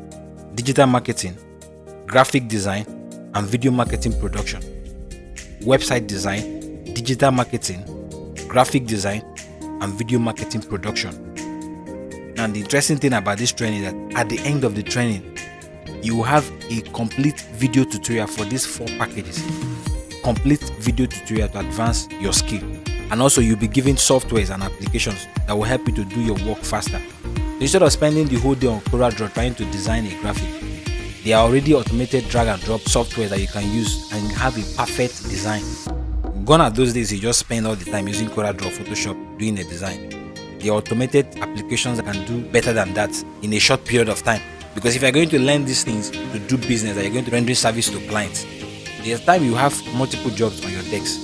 digital 0.55 0.87
marketing, 0.87 1.37
graphic 2.07 2.49
design, 2.49 2.85
and 3.35 3.47
video 3.47 3.71
marketing 3.71 4.19
production. 4.19 4.61
Website 5.61 6.07
design, 6.07 6.85
digital 6.95 7.31
marketing, 7.31 7.85
graphic 8.49 8.87
design, 8.87 9.23
and 9.81 9.95
video 9.95 10.19
marketing 10.19 10.63
production. 10.63 11.30
And 12.41 12.55
the 12.55 12.61
interesting 12.61 12.97
thing 12.97 13.13
about 13.13 13.37
this 13.37 13.53
training 13.53 13.83
is 13.83 13.93
that 13.93 14.17
at 14.17 14.31
the 14.31 14.39
end 14.39 14.65
of 14.65 14.75
the 14.75 14.83
training, 14.83 15.37
you 16.03 16.17
will 16.17 16.25
have 16.25 16.51
a 16.71 16.81
complete 16.93 17.39
video 17.53 17.85
tutorial 17.85 18.27
for 18.27 18.47
these 18.47 18.65
four 18.65 18.87
packages. 18.97 19.45
Complete 20.25 20.63
video 20.79 21.05
tutorial 21.05 21.51
to 21.51 21.59
advance 21.59 22.09
your 22.19 22.33
skill. 22.33 22.63
And 23.11 23.21
also, 23.21 23.43
you'll 23.43 23.59
be 23.59 23.69
given 23.69 23.97
softwares 23.97 24.55
and 24.55 24.63
applications 24.63 25.27
that 25.47 25.53
will 25.53 25.65
help 25.65 25.87
you 25.87 25.95
to 25.97 26.05
do 26.05 26.23
your 26.23 26.37
work 26.47 26.61
faster. 26.61 26.99
Instead 27.61 27.83
of 27.83 27.93
spending 27.93 28.27
the 28.27 28.37
whole 28.37 28.55
day 28.55 28.69
on 28.69 28.81
CorelDRAW 28.81 29.35
trying 29.35 29.55
to 29.57 29.67
design 29.67 30.07
a 30.07 30.21
graphic, 30.23 30.49
there 31.23 31.37
are 31.37 31.47
already 31.47 31.75
automated 31.75 32.27
drag 32.31 32.49
and 32.49 32.63
drop 32.63 32.81
software 32.81 33.29
that 33.29 33.39
you 33.39 33.49
can 33.49 33.71
use 33.71 34.11
and 34.15 34.33
have 34.33 34.57
a 34.57 34.77
perfect 34.79 35.25
design. 35.25 35.63
Gone 36.47 36.63
are 36.63 36.71
those 36.71 36.95
days 36.95 37.13
you 37.13 37.21
just 37.21 37.41
spend 37.41 37.67
all 37.67 37.77
the 37.77 37.91
time 37.91 38.09
using 38.09 38.31
CorelDRAW, 38.31 38.71
Photoshop 38.71 39.39
doing 39.39 39.59
a 39.59 39.65
design. 39.65 40.20
The 40.61 40.71
automated 40.71 41.27
applications 41.39 42.01
can 42.01 42.25
do 42.27 42.43
better 42.51 42.73
than 42.73 42.95
that 42.95 43.11
in 43.43 43.53
a 43.55 43.59
short 43.59 43.85
period 43.85 44.09
of 44.09 44.23
time. 44.23 44.43
Because 44.75 44.95
if 44.95 45.03
you're 45.03 45.11
going 45.11 45.31
to 45.31 45.39
learn 45.39 45.65
these 45.65 45.83
things 45.85 46.11
to 46.11 46.39
do 46.39 46.57
business, 46.57 46.95
that 46.95 47.03
you're 47.03 47.13
going 47.13 47.25
to 47.25 47.31
render 47.31 47.55
service 47.55 47.91
to 47.91 47.99
clients, 48.09 48.45
there's 49.03 49.25
time 49.25 49.43
you 49.43 49.55
have 49.55 49.75
multiple 49.95 50.31
jobs 50.31 50.65
on 50.65 50.71
your 50.71 50.83
decks, 50.83 51.17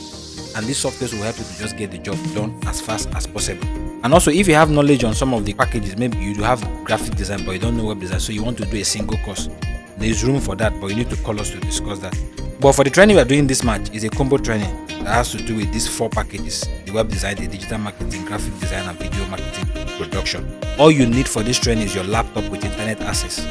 And 0.56 0.66
these 0.66 0.82
softwares 0.82 1.12
will 1.12 1.22
help 1.22 1.36
you 1.36 1.44
to 1.44 1.58
just 1.58 1.76
get 1.76 1.90
the 1.90 1.98
job 1.98 2.16
done 2.34 2.58
as 2.66 2.80
fast 2.80 3.10
as 3.10 3.26
possible. 3.26 3.68
And 4.02 4.14
also, 4.14 4.30
if 4.30 4.48
you 4.48 4.54
have 4.54 4.70
knowledge 4.70 5.04
on 5.04 5.12
some 5.12 5.34
of 5.34 5.44
the 5.44 5.52
packages, 5.52 5.98
maybe 5.98 6.16
you 6.16 6.34
do 6.34 6.42
have 6.42 6.62
graphic 6.82 7.14
design, 7.14 7.44
but 7.44 7.52
you 7.52 7.58
don't 7.58 7.76
know 7.76 7.84
web 7.84 8.00
design, 8.00 8.20
so 8.20 8.32
you 8.32 8.42
want 8.42 8.56
to 8.56 8.64
do 8.64 8.78
a 8.78 8.84
single 8.84 9.18
course, 9.18 9.50
there 9.98 10.08
is 10.08 10.24
room 10.24 10.40
for 10.40 10.56
that, 10.56 10.72
but 10.80 10.86
you 10.86 10.96
need 10.96 11.10
to 11.10 11.16
call 11.16 11.38
us 11.38 11.50
to 11.50 11.60
discuss 11.60 11.98
that. 11.98 12.18
But 12.58 12.72
for 12.72 12.84
the 12.84 12.90
training 12.90 13.16
we 13.16 13.22
are 13.22 13.26
doing 13.26 13.46
this 13.46 13.62
March 13.62 13.90
is 13.92 14.04
a 14.04 14.08
combo 14.08 14.38
training 14.38 14.86
that 14.86 15.08
has 15.08 15.30
to 15.32 15.38
do 15.38 15.56
with 15.56 15.70
these 15.74 15.86
four 15.86 16.08
packages: 16.08 16.66
the 16.86 16.92
web 16.92 17.08
design, 17.08 17.36
the 17.36 17.48
digital 17.48 17.78
marketing, 17.78 18.24
graphic 18.24 18.58
design, 18.60 18.88
and 18.88 18.98
video 18.98 19.26
marketing 19.26 19.66
production. 19.98 20.48
All 20.78 20.90
you 20.90 21.04
need 21.06 21.28
for 21.28 21.42
this 21.42 21.58
training 21.58 21.84
is 21.84 21.94
your 21.94 22.04
laptop 22.04 22.48
with 22.48 22.64
internet 22.64 23.00
access. 23.00 23.44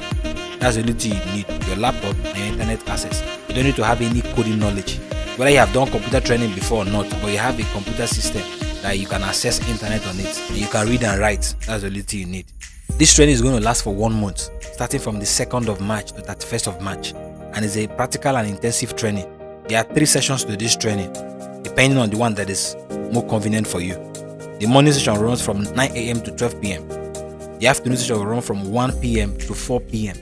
That's 0.59 0.77
the 0.77 0.81
only 0.81 0.93
thing 0.93 1.13
you 1.13 1.25
need: 1.35 1.67
your 1.67 1.75
laptop 1.75 2.15
and 2.23 2.37
your 2.37 2.47
internet 2.47 2.87
access. 2.89 3.21
You 3.49 3.55
don't 3.55 3.65
need 3.65 3.75
to 3.75 3.85
have 3.85 4.01
any 4.01 4.21
coding 4.21 4.57
knowledge. 4.57 4.97
Whether 5.37 5.51
you 5.51 5.57
have 5.57 5.73
done 5.73 5.91
computer 5.91 6.21
training 6.21 6.55
before 6.55 6.83
or 6.83 6.85
not, 6.85 7.09
but 7.09 7.29
you 7.29 7.37
have 7.37 7.59
a 7.59 7.63
computer 7.73 8.07
system 8.07 8.41
that 8.81 8.97
you 8.97 9.05
can 9.05 9.21
access 9.21 9.59
internet 9.67 10.07
on 10.07 10.17
it, 10.19 10.49
and 10.49 10.57
you 10.57 10.67
can 10.67 10.87
read 10.87 11.03
and 11.03 11.19
write. 11.19 11.53
That's 11.65 11.81
the 11.81 11.87
only 11.87 12.01
thing 12.01 12.19
you 12.21 12.25
need. 12.27 12.45
This 12.97 13.13
training 13.13 13.33
is 13.33 13.41
going 13.41 13.57
to 13.57 13.61
last 13.61 13.83
for 13.83 13.93
one 13.93 14.13
month, 14.13 14.49
starting 14.61 15.01
from 15.01 15.19
the 15.19 15.25
2nd 15.25 15.67
of 15.67 15.81
March 15.81 16.13
to 16.13 16.21
31st 16.21 16.67
of 16.67 16.81
March, 16.81 17.13
and 17.53 17.65
is 17.65 17.75
a 17.75 17.87
practical 17.87 18.37
and 18.37 18.47
intensive 18.47 18.95
training. 18.95 19.25
There 19.67 19.79
are 19.79 19.93
three 19.93 20.05
sessions 20.05 20.45
to 20.45 20.55
this 20.55 20.77
training, 20.77 21.11
depending 21.75 21.99
on 21.99 22.09
the 22.09 22.17
one 22.17 22.33
that 22.33 22.49
is 22.49 22.73
more 23.11 23.27
convenient 23.27 23.67
for 23.67 23.81
you. 23.81 23.95
The 24.59 24.65
morning 24.65 24.93
session 24.93 25.19
runs 25.19 25.43
from 25.43 25.63
9 25.63 25.91
a.m. 25.91 26.21
to 26.21 26.31
12 26.31 26.61
p.m. 26.61 26.87
The 27.59 27.67
afternoon 27.67 27.97
session 27.97 28.15
will 28.17 28.27
run 28.27 28.41
from 28.41 28.71
1 28.71 29.01
p.m. 29.01 29.37
to 29.39 29.53
4 29.53 29.81
p.m. 29.81 30.15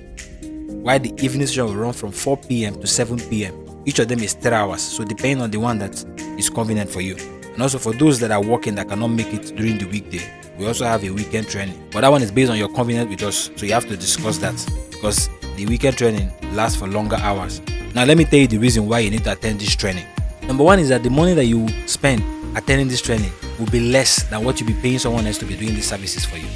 While 0.82 0.98
the 0.98 1.13
evening 1.24 1.46
session 1.46 1.66
will 1.66 1.76
run 1.76 1.94
from 1.94 2.12
4 2.12 2.38
p.m. 2.38 2.82
to 2.82 2.88
7 2.88 3.20
p.m. 3.30 3.84
Each 3.86 4.00
of 4.00 4.08
them 4.08 4.22
is 4.22 4.34
3 4.34 4.52
hours, 4.52 4.82
so 4.82 5.04
depending 5.04 5.44
on 5.44 5.52
the 5.52 5.60
one 5.60 5.78
that 5.78 6.04
is 6.39 6.50
convenient 6.50 6.89
for 6.89 7.02
you. 7.02 7.16
And 7.54 7.62
also 7.62 7.78
for 7.78 7.94
those 7.94 8.20
that 8.22 8.32
are 8.32 8.42
working 8.42 8.74
that 8.74 8.89
cannot 8.89 9.10
make 9.10 9.32
it 9.32 9.56
during 9.56 9.78
the 9.78 9.86
weekday, 9.86 10.28
we 10.58 10.66
also 10.66 10.86
have 10.86 11.04
a 11.04 11.12
weekend 11.12 11.50
training. 11.50 11.88
But 11.92 12.02
that 12.02 12.10
one 12.10 12.24
is 12.24 12.32
based 12.32 12.50
on 12.50 12.58
your 12.58 12.70
convenience 12.70 13.12
with 13.12 13.22
us, 13.22 13.52
so 13.56 13.68
you 13.68 13.74
have 13.74 13.88
to 13.89 13.96
discuss 13.96 14.39
that 14.39 14.56
because 14.89 15.30
the 15.56 15.68
weekend 15.68 16.00
training 16.00 16.32
lasts 16.56 16.80
for 16.80 16.88
longer 16.88 17.18
hours. 17.18 17.62
Now, 17.94 18.06
let 18.06 18.18
me 18.18 18.26
tell 18.26 18.39
you 18.39 18.48
the 18.48 18.58
reason 18.58 18.88
why 18.88 19.02
you 19.02 19.12
need 19.12 19.24
to 19.26 19.34
attend 19.34 19.60
this 19.60 19.76
training. 19.76 20.08
Number 20.47 20.63
one 20.63 20.79
is 20.79 20.89
that 20.89 21.03
the 21.03 21.10
money 21.10 21.34
that 21.34 21.45
you 21.45 21.67
spend 21.88 22.21
attending 22.56 22.88
this 22.88 23.01
training 23.01 23.32
will 23.58 23.67
be 23.67 23.79
less 23.79 24.23
than 24.29 24.43
what 24.43 24.60
you'll 24.60 24.67
be 24.67 24.79
paying 24.82 24.99
someone 24.99 25.25
else 25.25 25.38
to 25.39 25.45
be 25.45 25.56
doing 25.56 25.73
these 25.73 25.88
services 25.88 26.25
for 26.25 26.38
you. 26.38 26.47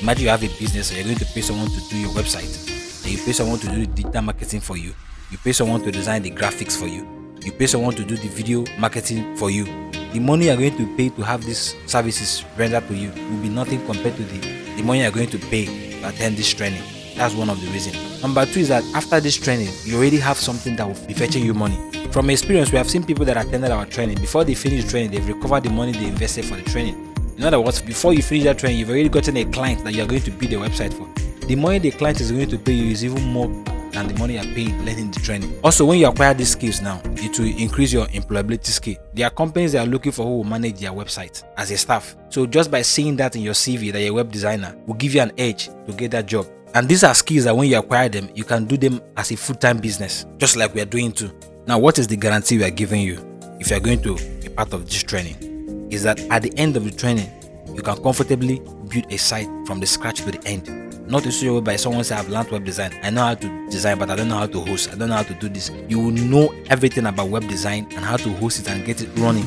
Imagine 0.00 0.24
you 0.24 0.28
have 0.30 0.42
a 0.42 0.48
business 0.58 0.90
and 0.90 0.98
you're 0.98 1.06
going 1.06 1.18
to 1.18 1.24
pay 1.26 1.40
someone 1.40 1.68
to 1.68 1.80
do 1.90 1.98
your 1.98 2.10
website, 2.10 3.04
and 3.04 3.12
you 3.12 3.18
pay 3.24 3.32
someone 3.32 3.58
to 3.58 3.66
do 3.68 3.80
the 3.80 3.86
digital 3.86 4.22
marketing 4.22 4.60
for 4.60 4.76
you, 4.76 4.94
you 5.30 5.38
pay 5.38 5.52
someone 5.52 5.82
to 5.82 5.90
design 5.90 6.22
the 6.22 6.30
graphics 6.30 6.78
for 6.78 6.86
you, 6.86 7.06
you 7.42 7.52
pay 7.52 7.66
someone 7.66 7.94
to 7.94 8.04
do 8.04 8.16
the 8.16 8.28
video 8.28 8.64
marketing 8.78 9.36
for 9.36 9.50
you. 9.50 9.64
The 10.12 10.20
money 10.20 10.46
you're 10.46 10.56
going 10.56 10.76
to 10.76 10.96
pay 10.96 11.08
to 11.10 11.22
have 11.22 11.44
these 11.44 11.74
services 11.86 12.44
rendered 12.56 12.86
to 12.88 12.94
you 12.94 13.10
will 13.10 13.42
be 13.42 13.48
nothing 13.48 13.84
compared 13.86 14.16
to 14.16 14.22
the, 14.22 14.38
the 14.76 14.82
money 14.82 15.02
you're 15.02 15.10
going 15.10 15.30
to 15.30 15.38
pay 15.38 15.66
to 15.66 16.08
attend 16.08 16.36
this 16.36 16.52
training. 16.52 16.82
That's 17.16 17.34
one 17.34 17.50
of 17.50 17.60
the 17.60 17.66
reasons. 17.68 18.22
Number 18.22 18.46
two 18.46 18.60
is 18.60 18.68
that 18.68 18.84
after 18.94 19.20
this 19.20 19.36
training, 19.36 19.68
you 19.84 19.96
already 19.96 20.18
have 20.18 20.36
something 20.36 20.76
that 20.76 20.86
will 20.86 21.06
be 21.06 21.14
fetching 21.14 21.44
you 21.44 21.54
money. 21.54 21.78
From 22.12 22.28
experience, 22.28 22.70
we 22.70 22.76
have 22.76 22.90
seen 22.90 23.04
people 23.04 23.24
that 23.24 23.38
attended 23.38 23.70
our 23.70 23.86
training. 23.86 24.16
Before 24.16 24.44
they 24.44 24.52
finish 24.52 24.84
training, 24.84 25.12
they've 25.12 25.26
recovered 25.26 25.62
the 25.62 25.70
money 25.70 25.92
they 25.92 26.08
invested 26.08 26.44
for 26.44 26.56
the 26.56 26.62
training. 26.62 26.94
In 27.38 27.44
other 27.44 27.58
words, 27.58 27.80
before 27.80 28.12
you 28.12 28.22
finish 28.22 28.44
that 28.44 28.58
training, 28.58 28.80
you've 28.80 28.90
already 28.90 29.08
gotten 29.08 29.34
a 29.38 29.46
client 29.46 29.82
that 29.84 29.94
you're 29.94 30.06
going 30.06 30.20
to 30.20 30.30
build 30.30 30.52
a 30.52 30.56
website 30.56 30.92
for. 30.92 31.08
The 31.46 31.56
money 31.56 31.78
the 31.78 31.90
client 31.90 32.20
is 32.20 32.30
going 32.30 32.50
to 32.50 32.58
pay 32.58 32.74
you 32.74 32.90
is 32.90 33.02
even 33.02 33.22
more 33.22 33.48
than 33.92 34.08
the 34.08 34.14
money 34.18 34.34
you're 34.34 34.54
paying 34.54 34.78
learning 34.84 35.10
the 35.10 35.20
training. 35.20 35.58
Also, 35.64 35.86
when 35.86 36.00
you 36.00 36.06
acquire 36.06 36.34
these 36.34 36.50
skills 36.50 36.82
now, 36.82 37.00
it 37.16 37.38
will 37.38 37.46
increase 37.46 37.94
your 37.94 38.04
employability 38.08 38.66
skill. 38.66 38.96
There 39.14 39.26
are 39.26 39.30
companies 39.30 39.72
that 39.72 39.86
are 39.86 39.90
looking 39.90 40.12
for 40.12 40.26
who 40.26 40.36
will 40.36 40.44
manage 40.44 40.80
their 40.80 40.92
website 40.92 41.42
as 41.56 41.70
a 41.70 41.78
staff. 41.78 42.14
So 42.28 42.44
just 42.44 42.70
by 42.70 42.82
seeing 42.82 43.16
that 43.16 43.36
in 43.36 43.40
your 43.40 43.54
CV 43.54 43.90
that 43.90 44.00
you're 44.02 44.10
a 44.10 44.14
web 44.16 44.30
designer 44.30 44.76
will 44.86 44.96
give 44.96 45.14
you 45.14 45.22
an 45.22 45.32
edge 45.38 45.70
to 45.86 45.92
get 45.96 46.10
that 46.10 46.26
job. 46.26 46.46
And 46.74 46.86
these 46.86 47.04
are 47.04 47.14
skills 47.14 47.44
that 47.44 47.56
when 47.56 47.70
you 47.70 47.78
acquire 47.78 48.10
them, 48.10 48.28
you 48.34 48.44
can 48.44 48.66
do 48.66 48.76
them 48.76 49.00
as 49.16 49.30
a 49.30 49.36
full-time 49.36 49.78
business, 49.78 50.26
just 50.36 50.56
like 50.58 50.74
we 50.74 50.82
are 50.82 50.86
doing 50.86 51.10
too. 51.10 51.30
Now, 51.64 51.78
what 51.78 51.96
is 51.98 52.08
the 52.08 52.16
guarantee 52.16 52.58
we 52.58 52.64
are 52.64 52.70
giving 52.70 53.00
you 53.02 53.20
if 53.60 53.70
you 53.70 53.76
are 53.76 53.80
going 53.80 54.02
to 54.02 54.16
be 54.40 54.48
part 54.48 54.72
of 54.72 54.84
this 54.86 55.00
training? 55.00 55.88
Is 55.92 56.02
that 56.02 56.18
at 56.22 56.42
the 56.42 56.52
end 56.56 56.76
of 56.76 56.84
the 56.84 56.90
training, 56.90 57.30
you 57.72 57.82
can 57.82 58.02
comfortably 58.02 58.58
build 58.88 59.06
a 59.12 59.16
site 59.16 59.46
from 59.64 59.78
the 59.78 59.86
scratch 59.86 60.22
to 60.22 60.32
the 60.32 60.44
end. 60.44 60.68
Not 61.08 61.22
to 61.22 61.30
show 61.30 61.56
oh, 61.56 61.60
by 61.60 61.76
someone 61.76 62.02
say 62.02 62.16
I've 62.16 62.28
learned 62.28 62.50
web 62.50 62.64
design. 62.64 62.98
I 63.04 63.10
know 63.10 63.26
how 63.26 63.34
to 63.34 63.70
design, 63.70 63.98
but 63.98 64.10
I 64.10 64.16
don't 64.16 64.28
know 64.28 64.38
how 64.38 64.46
to 64.46 64.60
host. 64.60 64.90
I 64.90 64.96
don't 64.96 65.08
know 65.10 65.16
how 65.16 65.22
to 65.22 65.34
do 65.34 65.48
this. 65.48 65.70
You 65.88 66.00
will 66.00 66.10
know 66.10 66.52
everything 66.68 67.06
about 67.06 67.28
web 67.28 67.46
design 67.46 67.86
and 67.94 68.04
how 68.04 68.16
to 68.16 68.32
host 68.34 68.58
it 68.58 68.68
and 68.68 68.84
get 68.84 69.00
it 69.00 69.08
running 69.16 69.46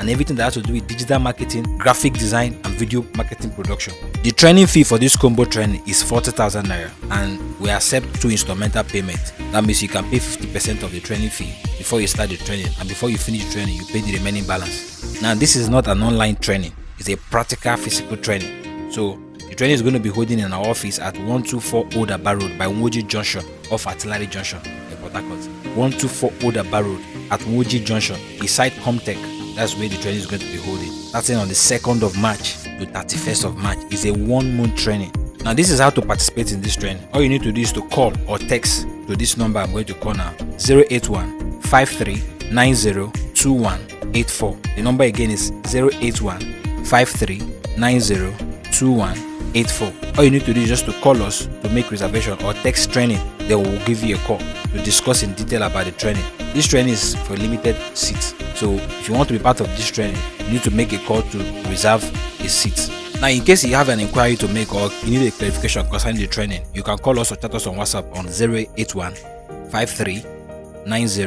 and 0.00 0.08
everything 0.08 0.34
that 0.36 0.44
has 0.44 0.54
to 0.54 0.62
do 0.62 0.72
with 0.72 0.88
digital 0.88 1.18
marketing, 1.18 1.62
graphic 1.78 2.14
design, 2.14 2.58
and 2.64 2.74
video 2.74 3.04
marketing 3.14 3.52
production. 3.52 3.94
The 4.22 4.32
training 4.32 4.66
fee 4.66 4.82
for 4.82 4.98
this 4.98 5.14
combo 5.16 5.44
training 5.44 5.82
is 5.86 6.02
40,000 6.02 6.64
naira, 6.66 6.90
and 7.10 7.38
we 7.60 7.68
accept 7.68 8.20
two 8.20 8.30
instrumental 8.30 8.82
payments. 8.82 9.32
That 9.52 9.62
means 9.62 9.82
you 9.82 9.88
can 9.88 10.04
pay 10.10 10.18
50% 10.18 10.82
of 10.82 10.92
the 10.92 11.00
training 11.00 11.28
fee 11.28 11.54
before 11.76 12.00
you 12.00 12.06
start 12.06 12.30
the 12.30 12.38
training, 12.38 12.68
and 12.80 12.88
before 12.88 13.10
you 13.10 13.18
finish 13.18 13.52
training, 13.52 13.76
you 13.76 13.84
pay 13.86 14.00
the 14.00 14.16
remaining 14.16 14.46
balance. 14.46 15.20
Now, 15.20 15.34
this 15.34 15.54
is 15.54 15.68
not 15.68 15.86
an 15.86 16.02
online 16.02 16.36
training, 16.36 16.72
it's 16.98 17.10
a 17.10 17.16
practical 17.16 17.76
physical 17.76 18.16
training. 18.16 18.90
So, 18.90 19.20
the 19.48 19.54
training 19.54 19.74
is 19.74 19.82
going 19.82 19.94
to 19.94 20.00
be 20.00 20.08
holding 20.08 20.38
in 20.38 20.52
our 20.52 20.66
office 20.66 20.98
at 20.98 21.14
124 21.18 21.88
Old 21.96 22.10
Aba 22.10 22.36
Road 22.36 22.56
by 22.56 22.66
Woji 22.66 23.06
Junction 23.06 23.44
off 23.70 23.86
Artillery 23.86 24.26
Junction, 24.26 24.60
in 24.64 24.96
Port 24.96 25.12
Harcourt. 25.12 25.44
124 25.76 26.32
Old 26.42 26.56
Aba 26.56 26.82
Road 26.82 27.00
at 27.30 27.40
Woji 27.40 27.84
Junction 27.84 28.16
beside 28.40 28.72
Comtech 28.72 29.39
that's 29.60 29.76
where 29.76 29.90
the 29.90 29.96
training 29.96 30.20
is 30.20 30.26
going 30.26 30.40
to 30.40 30.46
be 30.46 30.56
holding. 30.56 30.90
Starting 30.90 31.36
on 31.36 31.46
the 31.46 31.52
2nd 31.52 32.02
of 32.02 32.16
March 32.16 32.62
to 32.62 32.86
31st 32.86 33.44
of 33.44 33.58
March. 33.58 33.76
It's 33.90 34.06
a 34.06 34.12
one 34.12 34.56
month 34.56 34.74
training. 34.76 35.12
Now, 35.44 35.52
this 35.52 35.70
is 35.70 35.80
how 35.80 35.90
to 35.90 36.00
participate 36.00 36.52
in 36.52 36.62
this 36.62 36.76
training. 36.76 37.06
All 37.12 37.20
you 37.20 37.28
need 37.28 37.42
to 37.42 37.52
do 37.52 37.60
is 37.60 37.70
to 37.74 37.82
call 37.88 38.14
or 38.26 38.38
text 38.38 38.88
to 39.06 39.16
this 39.16 39.36
number 39.36 39.60
I'm 39.60 39.72
going 39.72 39.84
to 39.84 39.94
call 39.94 40.14
now 40.14 40.34
081 40.58 41.60
53 41.60 42.22
90 42.50 42.92
2184. 43.34 44.58
The 44.76 44.82
number 44.82 45.04
again 45.04 45.30
is 45.30 45.52
081 45.66 46.40
53 46.84 47.42
90 47.76 48.14
2184. 48.72 49.92
All 50.16 50.24
you 50.24 50.30
need 50.30 50.44
to 50.46 50.54
do 50.54 50.60
is 50.62 50.70
just 50.70 50.86
to 50.86 50.92
call 51.02 51.20
us 51.22 51.44
to 51.44 51.68
make 51.68 51.90
reservation 51.90 52.42
or 52.44 52.54
text 52.54 52.90
training. 52.94 53.20
Then 53.50 53.64
we'll 53.64 53.84
give 53.84 54.04
you 54.04 54.14
a 54.14 54.18
call 54.20 54.38
to 54.38 54.82
discuss 54.84 55.24
in 55.24 55.34
detail 55.34 55.64
about 55.64 55.86
the 55.86 55.90
training. 55.90 56.22
This 56.54 56.68
training 56.68 56.92
is 56.92 57.16
for 57.26 57.36
limited 57.36 57.74
seats. 57.98 58.32
So 58.54 58.74
if 58.74 59.08
you 59.08 59.14
want 59.14 59.26
to 59.30 59.32
be 59.34 59.40
part 59.40 59.60
of 59.60 59.66
this 59.70 59.90
training, 59.90 60.16
you 60.46 60.52
need 60.52 60.62
to 60.62 60.70
make 60.70 60.92
a 60.92 60.98
call 60.98 61.22
to 61.22 61.38
reserve 61.68 62.04
a 62.38 62.48
seat. 62.48 62.88
Now, 63.20 63.26
in 63.26 63.42
case 63.44 63.64
you 63.64 63.74
have 63.74 63.88
an 63.88 63.98
inquiry 63.98 64.36
to 64.36 64.46
make 64.46 64.72
or 64.72 64.88
you 65.04 65.18
need 65.18 65.26
a 65.26 65.30
clarification 65.32 65.84
concerning 65.90 66.20
the 66.20 66.28
training, 66.28 66.64
you 66.74 66.84
can 66.84 66.96
call 66.98 67.18
us 67.18 67.32
or 67.32 67.36
chat 67.36 67.52
us 67.52 67.66
on 67.66 67.74
WhatsApp 67.74 68.16
on 68.16 68.28
081 68.78 69.14
53 69.72 70.24
90 70.86 71.24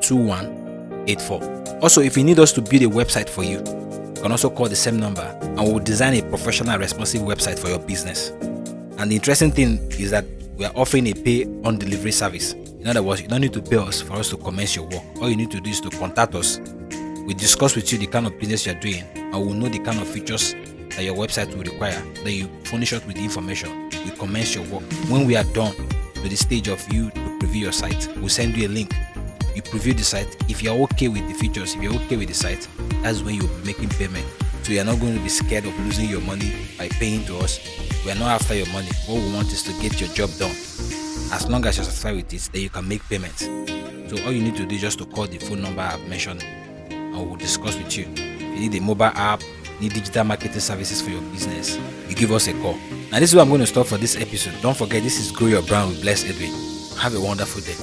2184. 0.00 1.78
Also, 1.82 2.02
if 2.02 2.16
you 2.16 2.22
need 2.22 2.38
us 2.38 2.52
to 2.52 2.62
build 2.62 2.82
a 2.82 2.86
website 2.86 3.28
for 3.28 3.42
you, 3.42 3.58
you 3.58 4.22
can 4.22 4.30
also 4.30 4.48
call 4.48 4.68
the 4.68 4.76
same 4.76 5.00
number 5.00 5.36
and 5.40 5.58
we'll 5.58 5.80
design 5.80 6.14
a 6.14 6.22
professional 6.22 6.78
responsive 6.78 7.22
website 7.22 7.58
for 7.58 7.66
your 7.66 7.80
business. 7.80 8.28
And 8.98 9.10
the 9.10 9.16
interesting 9.16 9.50
thing 9.50 9.78
is 9.90 10.12
that 10.12 10.24
we 10.56 10.64
are 10.64 10.72
offering 10.74 11.06
a 11.06 11.14
pay 11.14 11.44
on 11.64 11.78
delivery 11.78 12.12
service. 12.12 12.52
In 12.52 12.86
other 12.86 13.02
words, 13.02 13.22
you 13.22 13.28
don't 13.28 13.40
need 13.40 13.52
to 13.54 13.62
pay 13.62 13.76
us 13.76 14.02
for 14.02 14.14
us 14.14 14.30
to 14.30 14.36
commence 14.36 14.76
your 14.76 14.86
work. 14.86 15.02
All 15.20 15.30
you 15.30 15.36
need 15.36 15.50
to 15.52 15.60
do 15.60 15.70
is 15.70 15.80
to 15.80 15.90
contact 15.90 16.34
us. 16.34 16.60
We 17.26 17.34
discuss 17.34 17.76
with 17.76 17.90
you 17.92 17.98
the 17.98 18.06
kind 18.06 18.26
of 18.26 18.38
business 18.38 18.66
you're 18.66 18.74
doing 18.74 19.04
and 19.14 19.32
we'll 19.34 19.54
know 19.54 19.68
the 19.68 19.78
kind 19.78 20.00
of 20.00 20.08
features 20.08 20.54
that 20.90 21.04
your 21.04 21.14
website 21.14 21.54
will 21.54 21.62
require. 21.62 22.02
Then 22.24 22.34
you 22.34 22.50
furnish 22.64 22.92
us 22.92 23.04
with 23.06 23.16
the 23.16 23.24
information. 23.24 23.88
We 24.04 24.10
commence 24.10 24.54
your 24.54 24.64
work. 24.64 24.82
When 25.08 25.26
we 25.26 25.36
are 25.36 25.44
done 25.44 25.74
to 26.14 26.28
the 26.28 26.36
stage 26.36 26.68
of 26.68 26.84
you 26.92 27.10
to 27.10 27.20
preview 27.38 27.60
your 27.62 27.72
site, 27.72 28.08
we'll 28.16 28.28
send 28.28 28.56
you 28.56 28.66
a 28.66 28.70
link. 28.70 28.92
You 29.54 29.62
preview 29.62 29.96
the 29.96 30.04
site. 30.04 30.36
If 30.50 30.62
you're 30.62 30.78
okay 30.84 31.08
with 31.08 31.26
the 31.28 31.34
features, 31.34 31.74
if 31.74 31.82
you're 31.82 31.94
okay 31.94 32.16
with 32.16 32.28
the 32.28 32.34
site, 32.34 32.68
that's 33.02 33.22
when 33.22 33.36
you'll 33.36 33.48
be 33.48 33.66
making 33.66 33.90
payment. 33.90 34.26
So 34.64 34.72
you're 34.72 34.84
not 34.84 35.00
going 35.00 35.14
to 35.16 35.20
be 35.22 35.28
scared 35.28 35.66
of 35.66 35.78
losing 35.80 36.08
your 36.08 36.20
money 36.20 36.52
by 36.78 36.88
paying 36.88 37.24
to 37.26 37.38
us. 37.38 37.58
We 38.04 38.10
are 38.10 38.16
not 38.16 38.40
after 38.40 38.54
your 38.54 38.66
money. 38.68 38.90
What 39.06 39.22
we 39.22 39.32
want 39.32 39.52
is 39.52 39.62
to 39.62 39.72
get 39.80 40.00
your 40.00 40.10
job 40.10 40.30
done. 40.38 40.50
As 41.30 41.48
long 41.48 41.64
as 41.66 41.76
you're 41.76 41.84
satisfied 41.84 42.16
with 42.16 42.32
it, 42.32 42.48
then 42.52 42.62
you 42.62 42.68
can 42.68 42.88
make 42.88 43.08
payments. 43.08 43.44
So 43.44 44.24
all 44.24 44.32
you 44.32 44.42
need 44.42 44.56
to 44.56 44.66
do 44.66 44.74
is 44.74 44.80
just 44.80 44.98
to 44.98 45.06
call 45.06 45.26
the 45.26 45.38
phone 45.38 45.62
number 45.62 45.80
I've 45.80 46.06
mentioned 46.08 46.42
and 46.90 47.14
we'll 47.14 47.36
discuss 47.36 47.76
with 47.76 47.96
you. 47.96 48.06
If 48.14 48.40
you 48.60 48.68
need 48.68 48.74
a 48.74 48.80
mobile 48.80 49.04
app, 49.04 49.40
need 49.80 49.92
digital 49.92 50.24
marketing 50.24 50.60
services 50.60 51.00
for 51.00 51.10
your 51.10 51.22
business, 51.30 51.78
you 52.08 52.14
give 52.14 52.32
us 52.32 52.48
a 52.48 52.52
call. 52.54 52.76
Now 53.10 53.20
this 53.20 53.30
is 53.30 53.34
where 53.34 53.42
I'm 53.42 53.48
going 53.48 53.60
to 53.60 53.66
stop 53.66 53.86
for 53.86 53.98
this 53.98 54.16
episode. 54.16 54.60
Don't 54.62 54.76
forget 54.76 55.02
this 55.02 55.18
is 55.20 55.30
Grow 55.30 55.46
Your 55.48 55.62
Brand 55.62 55.90
with 55.90 56.02
Blessed 56.02 56.26
Edwin. 56.26 56.52
Have 56.98 57.14
a 57.14 57.20
wonderful 57.20 57.62
day. 57.62 57.74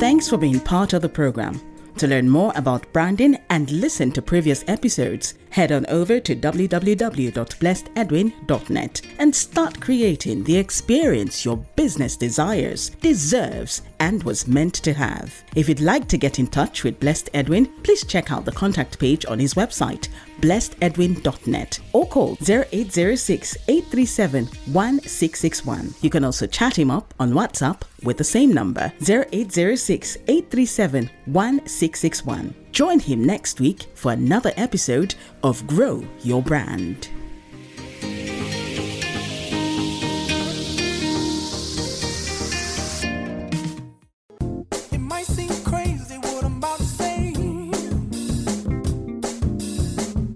Thanks 0.00 0.28
for 0.28 0.36
being 0.36 0.58
part 0.58 0.92
of 0.92 1.02
the 1.02 1.08
program. 1.08 1.60
To 2.02 2.08
learn 2.08 2.28
more 2.28 2.52
about 2.56 2.92
branding 2.92 3.38
and 3.48 3.70
listen 3.70 4.10
to 4.10 4.20
previous 4.20 4.64
episodes, 4.66 5.34
head 5.50 5.70
on 5.70 5.86
over 5.86 6.18
to 6.18 6.34
www.blessededwin.net 6.34 9.02
and 9.20 9.32
start 9.32 9.80
creating 9.80 10.42
the 10.42 10.56
experience 10.56 11.44
your 11.44 11.58
business 11.76 12.16
desires, 12.16 12.90
deserves, 13.00 13.82
and 14.02 14.20
was 14.24 14.48
meant 14.48 14.74
to 14.74 14.92
have. 14.92 15.44
If 15.54 15.68
you'd 15.68 15.80
like 15.80 16.08
to 16.08 16.18
get 16.18 16.40
in 16.40 16.48
touch 16.48 16.82
with 16.82 16.98
Blessed 16.98 17.30
Edwin, 17.34 17.66
please 17.84 18.04
check 18.04 18.32
out 18.32 18.44
the 18.44 18.50
contact 18.50 18.98
page 18.98 19.24
on 19.26 19.38
his 19.38 19.54
website, 19.54 20.08
blessededwin.net, 20.40 21.78
or 21.92 22.06
call 22.08 22.36
0806 22.42 23.56
837 23.68 24.46
1661. 24.46 25.94
You 26.00 26.10
can 26.10 26.24
also 26.24 26.48
chat 26.48 26.76
him 26.76 26.90
up 26.90 27.14
on 27.20 27.32
WhatsApp 27.32 27.82
with 28.02 28.16
the 28.16 28.24
same 28.24 28.52
number 28.52 28.92
0806 29.00 30.16
837 30.26 31.08
1661. 31.26 32.54
Join 32.72 32.98
him 32.98 33.24
next 33.24 33.60
week 33.60 33.86
for 33.94 34.10
another 34.12 34.52
episode 34.56 35.14
of 35.44 35.64
Grow 35.68 36.04
Your 36.22 36.42
Brand. 36.42 37.08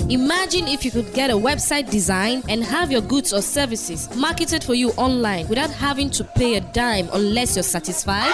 Imagine 0.08 0.68
if 0.68 0.84
you 0.84 0.92
could 0.92 1.12
get 1.14 1.30
a 1.30 1.32
website 1.34 1.90
designed 1.90 2.44
and 2.48 2.62
have 2.62 2.92
your 2.92 3.00
goods 3.00 3.32
or 3.32 3.42
services 3.42 4.08
marketed 4.14 4.62
for 4.62 4.74
you 4.74 4.90
online 4.92 5.48
without 5.48 5.68
having 5.68 6.10
to 6.10 6.22
pay 6.22 6.54
a 6.54 6.60
dime 6.60 7.08
unless 7.12 7.56
you're 7.56 7.64
satisfied. 7.64 8.32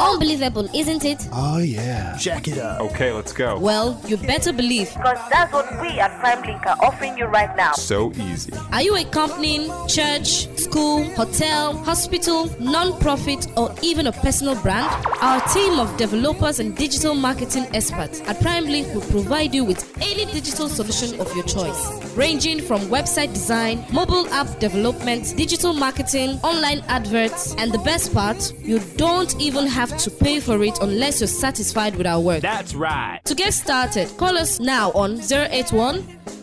Unbelievable, 0.00 0.66
isn't 0.74 1.04
it? 1.04 1.28
Oh, 1.32 1.58
yeah. 1.58 2.16
Jack 2.18 2.48
it 2.48 2.56
up. 2.56 2.80
Okay, 2.80 3.12
let's 3.12 3.34
go. 3.34 3.58
Well, 3.58 4.00
you 4.06 4.16
better 4.16 4.54
believe. 4.54 4.88
Because 4.94 5.18
that's 5.30 5.52
what 5.52 5.70
we 5.82 5.88
at 6.00 6.12
PrimeLink 6.22 6.64
are 6.64 6.82
offering 6.82 7.18
you 7.18 7.26
right 7.26 7.54
now. 7.58 7.72
So 7.72 8.10
easy. 8.12 8.54
Are 8.72 8.80
you 8.80 8.96
a 8.96 9.04
company, 9.04 9.68
church, 9.88 10.48
school, 10.58 11.04
hotel, 11.14 11.76
hospital, 11.76 12.48
non-profit, 12.58 13.48
or 13.58 13.74
even 13.82 14.06
a 14.06 14.12
personal 14.12 14.54
brand? 14.62 14.86
Our 15.20 15.46
team 15.48 15.78
of 15.78 15.94
developers 15.98 16.58
and 16.58 16.74
digital 16.74 17.14
marketing 17.14 17.66
experts 17.74 18.22
at 18.22 18.36
PrimeLink 18.36 18.94
will 18.94 19.02
provide 19.02 19.54
you 19.54 19.62
with 19.62 19.94
any 20.00 20.24
digital 20.32 20.70
solution 20.70 20.85
solution 20.92 21.20
of 21.20 21.34
your 21.34 21.44
choice, 21.44 22.16
ranging 22.16 22.60
from 22.60 22.80
website 22.82 23.32
design, 23.32 23.84
mobile 23.92 24.28
app 24.28 24.58
development, 24.58 25.34
digital 25.36 25.72
marketing, 25.72 26.38
online 26.42 26.80
adverts, 26.88 27.54
and 27.56 27.72
the 27.72 27.78
best 27.78 28.14
part, 28.14 28.52
you 28.60 28.78
don't 28.96 29.38
even 29.40 29.66
have 29.66 29.96
to 29.98 30.10
pay 30.10 30.38
for 30.40 30.62
it 30.62 30.78
unless 30.80 31.20
you're 31.20 31.26
satisfied 31.28 31.96
with 31.96 32.06
our 32.06 32.20
work. 32.20 32.40
That's 32.42 32.74
right. 32.74 33.20
To 33.24 33.34
get 33.34 33.52
started, 33.54 34.16
call 34.16 34.38
us 34.38 34.60
now 34.60 34.92
on 34.92 35.18
081 35.20 36.02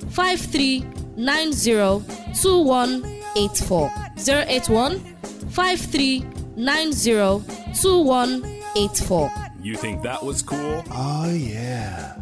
5390 0.09 2.05
2184. 2.41 3.91
081 4.17 4.99
5390 5.49 7.43
2184. 7.81 9.31
You 9.61 9.75
think 9.77 10.01
that 10.03 10.21
was 10.21 10.41
cool? 10.41 10.83
Oh, 10.91 11.31
yeah. 11.31 12.17